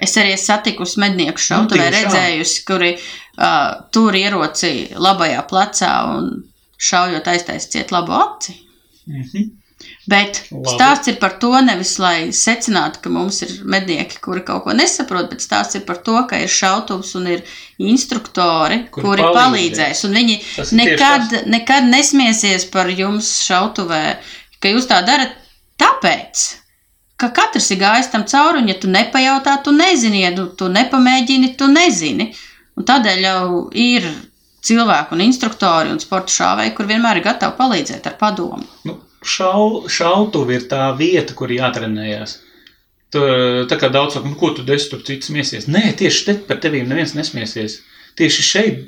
Es 0.00 0.16
arī 0.16 0.34
satikusi 0.40 1.00
mednieku 1.02 1.38
šautavē, 1.44 1.86
Nu, 1.90 1.96
redzējusi, 1.96 2.64
kuri 2.68 2.94
uh, 2.96 3.84
tur 3.92 4.16
ieroci 4.16 4.72
labajā 4.96 5.42
plecā 5.50 5.92
un 6.16 6.30
šaujot 6.80 7.26
aiztais 7.28 7.68
ciet 7.68 7.92
labu 7.92 8.12
aci. 8.16 8.56
Mhm. 9.06 9.48
Bet 10.10 10.42
Labi. 10.50 10.68
stāsts 10.74 11.08
ir 11.08 11.16
par 11.16 11.38
to 11.40 11.50
nevis, 11.64 11.94
lai 12.02 12.28
secinātu, 12.36 13.00
ka 13.00 13.08
mums 13.12 13.38
ir 13.46 13.52
mednieki, 13.64 14.18
kuri 14.20 14.42
kaut 14.44 14.64
ko 14.66 14.74
nesaprot, 14.76 15.30
bet 15.30 15.40
stāsts 15.40 15.78
ir 15.78 15.84
par 15.88 15.96
to, 16.04 16.18
ka 16.28 16.36
ir 16.42 16.48
šautavs 16.52 17.14
un 17.16 17.26
ir 17.32 17.40
instruktori, 17.78 18.82
Kuri 18.92 19.06
kuri, 19.06 19.22
palīdzēs. 19.22 19.38
palīdzēs. 19.38 20.04
Un 20.08 20.18
viņi 20.18 20.36
nekad, 20.80 21.36
nekad 21.54 21.88
nesmiesies 21.88 22.66
par 22.72 22.90
jums 22.92 23.30
šautavē, 23.46 24.02
ka 24.60 24.68
jūs 24.74 24.88
tā 24.90 25.00
darat 25.06 25.32
tāpēc, 25.80 26.44
ka 27.20 27.30
katrs 27.36 27.68
ir 27.74 27.80
gājis 27.82 28.10
tam 28.12 28.24
cauri, 28.28 28.62
un 28.62 28.70
ja 28.70 28.76
tu 28.80 28.90
nepajautā, 28.90 29.58
tu 29.64 29.74
nezini, 29.76 30.24
ja 30.24 30.32
tu, 30.34 30.68
nepamēģini, 30.72 31.54
tu 31.60 31.68
nezini. 31.70 32.30
Un 32.78 32.86
tādēļ 32.88 33.24
jau 33.26 33.46
ir 33.76 34.06
cilvēki 34.64 35.16
un 35.16 35.24
instruktori 35.24 35.92
un 35.92 36.00
sporta 36.00 36.32
šāvēji, 36.32 36.74
kur 36.76 36.88
vienmēr 36.88 37.20
ir 37.20 37.26
gatavi 37.26 37.56
palīdzēt 37.58 38.08
ar 38.08 38.16
padomu. 38.20 38.64
Nu, 38.88 38.96
šau, 39.24 39.88
šautuvi 39.88 40.56
ir 40.58 40.68
tā 40.70 40.90
vieta, 40.96 41.36
kur 41.36 41.52
jātrenējās. 41.52 42.38
Tu, 43.10 43.22
tā 43.66 43.76
kā 43.76 43.90
daudz 43.90 44.14
saka, 44.16 44.30
nu, 44.30 44.38
ko 44.38 44.52
tu 44.54 44.64
desi 44.66 44.90
tur 44.92 45.02
cits 45.06 45.30
smiesies. 45.32 45.66
Nē, 45.68 45.90
tieši 45.98 46.26
te 46.28 46.36
par 46.46 46.60
tevīm 46.62 46.88
neviens 46.88 47.16
nesmiesies. 47.18 47.80
Tieši 48.20 48.46
šeit 48.46 48.84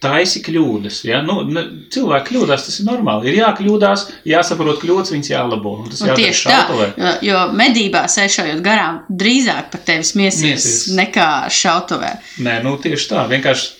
taisi 0.00 0.42
kļūdas. 0.44 0.98
Ja? 1.08 1.20
Nu, 1.24 1.42
ne, 1.48 1.62
cilvēki 1.94 2.32
kļūdās, 2.32 2.64
tas 2.66 2.80
ir 2.80 2.86
normāli. 2.88 3.30
Ir 3.30 3.38
jākļūdās, 3.40 4.02
jāsaprot 4.28 4.80
kļūdas, 4.82 5.12
viņas 5.14 5.30
jālabo. 5.32 5.76
Un 5.84 5.88
tas 5.92 6.02
jādara 6.02 6.16
Nu, 6.16 6.22
tieši 6.22 6.48
tā, 6.48 6.58
šautavē. 6.58 6.88
jo, 7.28 7.38
medībās 7.56 8.18
ejot 8.20 8.60
garām, 8.66 9.00
drīzāk 9.08 9.70
par 9.72 9.80
tevi 9.86 10.04
smiesies 10.04 10.42
Smiesies. 10.66 10.96
nekā 10.98 11.28
šautavē. 11.48 12.12
Nē, 12.44 12.58
nu 12.66 12.76
tieši 12.84 13.08
tā. 13.14 13.24
Vienkārši 13.30 13.70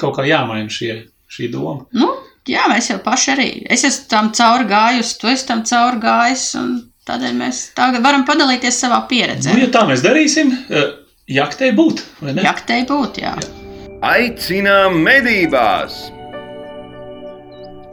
kaut 0.00 0.16
kā 0.16 0.24
jāmaina 0.26 0.70
šie, 0.72 0.96
šī 1.30 1.50
doma. 1.52 1.84
Nu, 1.92 2.10
jā, 2.48 2.66
mēs 2.72 2.90
jau 2.90 2.98
paši 3.04 3.30
arī. 3.36 3.50
Es 3.70 3.84
esmu 3.84 4.08
tam 4.10 4.32
cauri 4.34 4.64
gājusi, 4.70 5.18
tu 5.20 5.28
esi 5.30 5.46
tam 5.46 5.62
cauri 5.68 6.00
gājis, 6.02 6.48
un 6.58 6.74
tādēļ 7.06 7.34
mēs 7.38 7.62
tagad 7.76 8.02
varam 8.02 8.24
padalīties 8.26 8.82
savā 8.82 9.02
pieredzē. 9.10 9.52
Nu, 9.54 9.62
ja 9.66 9.70
tā 9.70 9.86
mēs 9.86 10.02
darīsim, 10.02 10.50
eh, 10.70 10.90
jaktei 11.28 11.70
būt, 11.76 12.02
vai 12.20 12.32
ne? 12.34 12.42
Jaktei 12.42 12.82
būt, 12.88 13.20
jā. 13.22 13.36
Aicinām 14.00 14.94
medībās! 15.04 15.96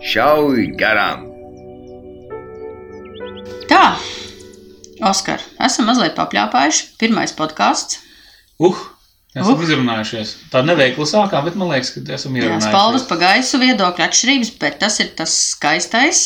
Šauj 0.07 0.69
garām! 0.79 1.25
Tā, 3.67 3.81
Oskar, 5.03 5.43
esam 5.61 5.89
mazliet 5.89 6.15
papļāpājuši. 6.17 6.85
Pirmais 7.01 7.33
podkāsts. 7.35 7.99
Uh, 8.57 8.77
esam 9.35 9.57
Uh. 9.57 9.65
izrunājušies. 9.67 10.31
Tā 10.53 10.63
neveikli 10.65 11.05
sākām, 11.05 11.43
bet 11.45 11.59
man 11.59 11.69
liekas, 11.73 11.91
ka 11.93 12.01
esam 12.15 12.33
Jā, 12.39 12.45
ierunājušies. 12.45 12.69
spalvas 12.71 13.03
pa 13.11 13.17
gaisu 13.21 13.59
viedokļu 13.61 14.05
atšķirības, 14.07 14.53
bet 14.63 14.79
tas 14.79 14.99
ir 15.03 15.11
tas 15.19 15.35
skaistais. 15.51 16.23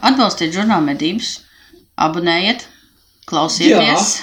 Atbalstiet 0.00 0.54
žurnālu 0.56 0.88
medības, 0.88 1.34
abonējiet, 1.98 2.64
klausieties, 3.26 4.22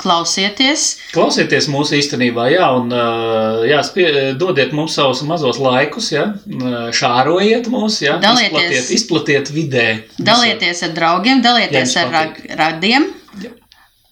klausieties. 0.00 0.84
Klausieties 1.14 1.68
mūsu 1.70 1.96
īstenībā, 1.98 2.48
jā, 2.52 2.66
un 2.76 2.90
uh, 2.92 3.62
jā, 3.68 3.78
spie, 3.86 4.06
dodiet 4.40 4.72
mums 4.76 4.96
savus 4.98 5.22
mazos 5.26 5.58
laikus, 5.62 6.10
jā, 6.14 6.24
uh, 6.34 6.88
šārojiet 6.94 7.68
mūs, 7.72 8.00
jā, 8.04 8.16
Dalieties. 8.22 8.50
izplatiet, 8.50 8.90
izplatiet 8.98 9.52
vidē. 9.54 9.86
Dalieties 10.18 10.82
ar 10.88 10.94
draugiem, 10.96 11.42
dalieties 11.44 11.96
ar 11.96 12.10
jums 12.10 12.16
ra- 12.18 12.56
radiem. 12.64 13.08
Jā. 13.42 13.50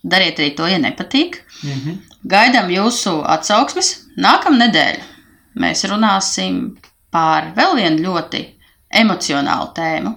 Dariet 0.02 0.38
arī 0.42 0.54
to, 0.58 0.66
ja 0.66 0.78
nepatīk. 0.82 1.40
Mhm. 1.62 1.98
Gaidām 2.26 2.70
jūsu 2.70 3.20
atsauksmes 3.26 3.92
nākamā 4.18 4.66
nedēļa. 4.68 5.08
mēs 5.62 5.82
runāsim 5.84 6.76
par 7.12 7.50
vēl 7.56 7.74
vienu 7.76 8.06
ļoti 8.08 8.38
emocionālu 9.02 9.72
tēmu. 9.76 10.14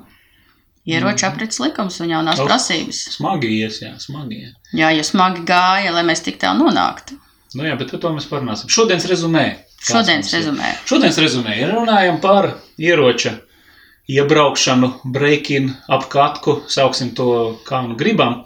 Ieroču 0.85 1.25
aprits 1.25 1.57
likums 1.59 1.99
un 2.03 2.11
jaunās 2.13 2.39
Oh. 2.39 2.45
prasības. 2.45 2.99
Smagi 3.17 3.49
ies, 3.59 3.79
jā, 3.81 3.93
smagi 3.99 4.35
ies. 4.43 4.51
Jā, 4.73 4.91
ja 4.93 5.03
smagi 5.03 5.41
gāja, 5.47 5.91
lai 5.95 6.03
mēs 6.05 6.21
tik 6.23 6.37
tālu 6.41 6.67
nonāktu. 6.67 7.17
Nu 7.55 7.63
jā, 7.65 7.77
bet 7.79 7.89
par 7.91 7.99
to 8.03 8.09
mēs 8.13 8.27
parunāsim. 8.29 8.69
Šodienas 8.69 9.07
rezumē. 9.09 9.45
Šodienas 9.81 10.27
mums 10.29 10.33
ir? 10.33 10.39
rezumē. 10.39 10.69
Šodienas 10.85 11.17
rezumē 11.17 11.55
runājam 11.71 12.21
par 12.21 12.51
ieroča 12.77 13.39
iebraukšanu, 14.09 14.91
breaking, 15.05 15.71
ap 15.89 16.05
katku, 16.11 16.59
sauksim 16.69 17.15
to 17.17 17.57
kā 17.65 17.81
nu 17.87 17.95
gribam. 17.97 18.43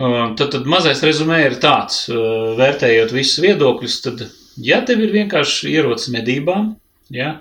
Uh, 0.00 0.32
Tad, 0.34 0.50
tad 0.54 0.66
mazais 0.70 1.02
rezumē 1.04 1.42
ir 1.44 1.58
tāds, 1.60 2.06
uh, 2.08 2.54
vērtējot 2.56 3.10
visus 3.12 3.42
viedokļus, 3.44 3.96
tad, 4.06 4.22
ja 4.56 4.80
tev 4.86 5.02
ir 5.04 5.12
vienkārši 5.12 5.68
ierocis 5.74 6.08
medībām, 6.14 6.70
ja, 7.12 7.34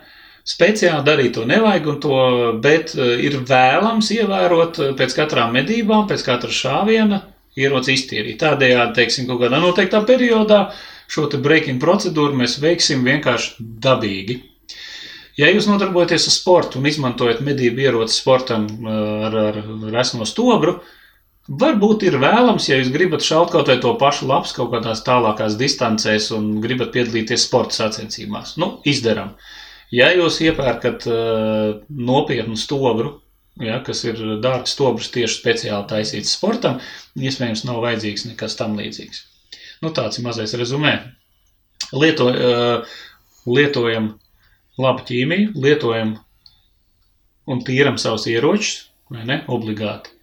speciāli 0.50 1.06
darīt 1.06 1.36
to 1.38 1.46
nevajag, 1.50 1.90
to, 2.04 2.20
bet 2.64 2.96
uh, 2.98 3.16
ir 3.22 3.40
vēlams 3.48 4.12
ievērot 4.16 4.80
uh, 4.82 4.94
pēc 4.98 5.18
katrām 5.22 5.54
medībām, 5.56 6.08
pēc 6.10 6.26
katra 6.26 6.54
šāviena 6.54 7.24
ieroci 7.60 7.96
iztīrīt. 7.98 8.40
Tādējādi, 8.42 8.96
teiksim, 8.98 9.28
kaut 9.30 9.44
kādā 9.44 9.60
noteiktā 9.62 10.02
periodā 10.08 10.70
šo 11.10 11.28
breaking 11.42 11.82
procedūru 11.82 12.38
mēs 12.38 12.60
veiksim 12.62 13.04
vienkārši 13.06 13.66
dabīgi. 13.82 14.40
Ja 15.40 15.48
jūs 15.48 15.70
nodarbojaties 15.70 16.28
ar 16.28 16.36
sportu 16.36 16.80
un 16.82 16.88
izmantojat 16.90 17.40
medību 17.46 17.86
ieroci 17.86 18.18
sportam 18.18 18.66
uh, 18.82 19.28
ar, 19.30 19.38
ar, 19.52 19.62
ar 19.90 20.02
esmo 20.02 20.28
stobru, 20.28 20.80
varbūt 21.50 22.04
ir 22.10 22.20
vēlams, 22.22 22.68
ja 22.70 22.78
jūs 22.78 22.92
gribat 22.94 23.24
šaut 23.26 23.54
kaut 23.54 23.72
vai 23.72 23.80
to 23.82 23.94
pašu 24.02 24.28
labs 24.30 24.52
kaut 24.58 24.74
kādās 24.74 25.02
tālākās 25.06 25.56
distancēs 25.62 26.30
un 26.36 26.60
gribat 26.64 26.92
piedalīties 26.94 27.48
sporta 27.48 27.84
sacensībās. 27.84 28.58
Nu, 28.62 28.78
izdarām. 28.90 29.34
Ja 29.96 30.12
jūs 30.14 30.38
iepērkat 30.46 31.08
uh, 31.10 31.80
nopietnu 31.90 32.58
stobru, 32.60 33.16
ja, 33.62 33.80
kas 33.86 34.04
ir 34.06 34.20
dārgs 34.44 34.76
stobrs 34.76 35.10
tieši 35.14 35.40
speciāli 35.40 35.90
taisīts 35.90 36.36
sportam, 36.38 36.78
iespējams 37.18 37.66
nav 37.66 37.82
vajadzīgs 37.86 38.28
nekas 38.30 38.58
tam 38.60 38.78
līdzīgs. 38.78 39.24
Nu, 39.82 39.94
tāds 39.96 40.20
ir 40.20 40.28
mazais 40.28 40.54
rezumē. 40.60 40.94
Lieto, 41.96 42.30
uh, 42.30 43.00
lietojam 43.50 44.14
labu 44.80 45.06
ķīmiju, 45.10 45.56
lietojam 45.58 46.14
un 47.50 47.66
tīram 47.66 47.98
savus 47.98 48.28
ieročus, 48.30 48.86
vai 49.10 49.26
ne? 49.26 49.42
Obligāti. 49.50 50.14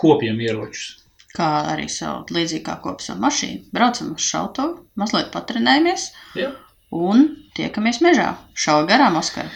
Kopjam 0.00 0.38
ieročus. 0.40 1.00
Kā 1.34 1.50
arī 1.72 1.86
savu 1.90 2.34
līdzīgi 2.34 2.64
kā 2.66 2.78
kopu 2.82 3.04
savu 3.04 3.22
mašīnu. 3.24 3.68
Braucam 3.74 4.14
uz 4.16 4.24
šautuvu, 4.26 4.80
mazliet 4.98 5.30
patrenējamies 5.34 6.08
Jā. 6.38 6.50
Un 6.90 7.26
tiekamies 7.56 8.00
mežā. 8.04 8.34
Šauja 8.54 8.86
garām 8.90 9.18
Oskaru. 9.20 9.50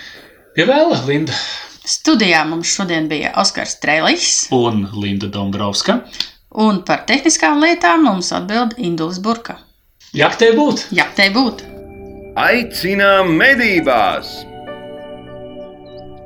Pie 0.55 0.67
vēla 0.69 1.01
Linda 1.09 1.35
Studijā 1.85 2.45
mums 2.49 2.71
šodien 2.73 3.11
bija 3.11 3.35
Oskars 3.43 3.77
Trēlis, 3.83 4.47
un 4.57 4.87
Linda 4.97 5.29
Dombrovska. 5.29 5.99
un 6.55 6.81
par 6.87 7.03
tehniskām 7.09 7.61
lietām 7.61 8.07
mums 8.07 8.33
atbild 8.33 8.79
Indulis 8.79 9.19
Burka. 9.21 9.59
Jak 10.15 10.39
te 10.41 10.53
būt? 10.57 10.87
Jā, 10.95 11.09
te 11.17 11.29
būtu. 11.35 11.67
Aicinām 12.41 13.35
medībās! 13.37 14.31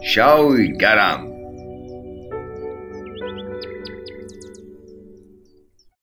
Šauj 0.05 0.71
garām! 0.79 1.28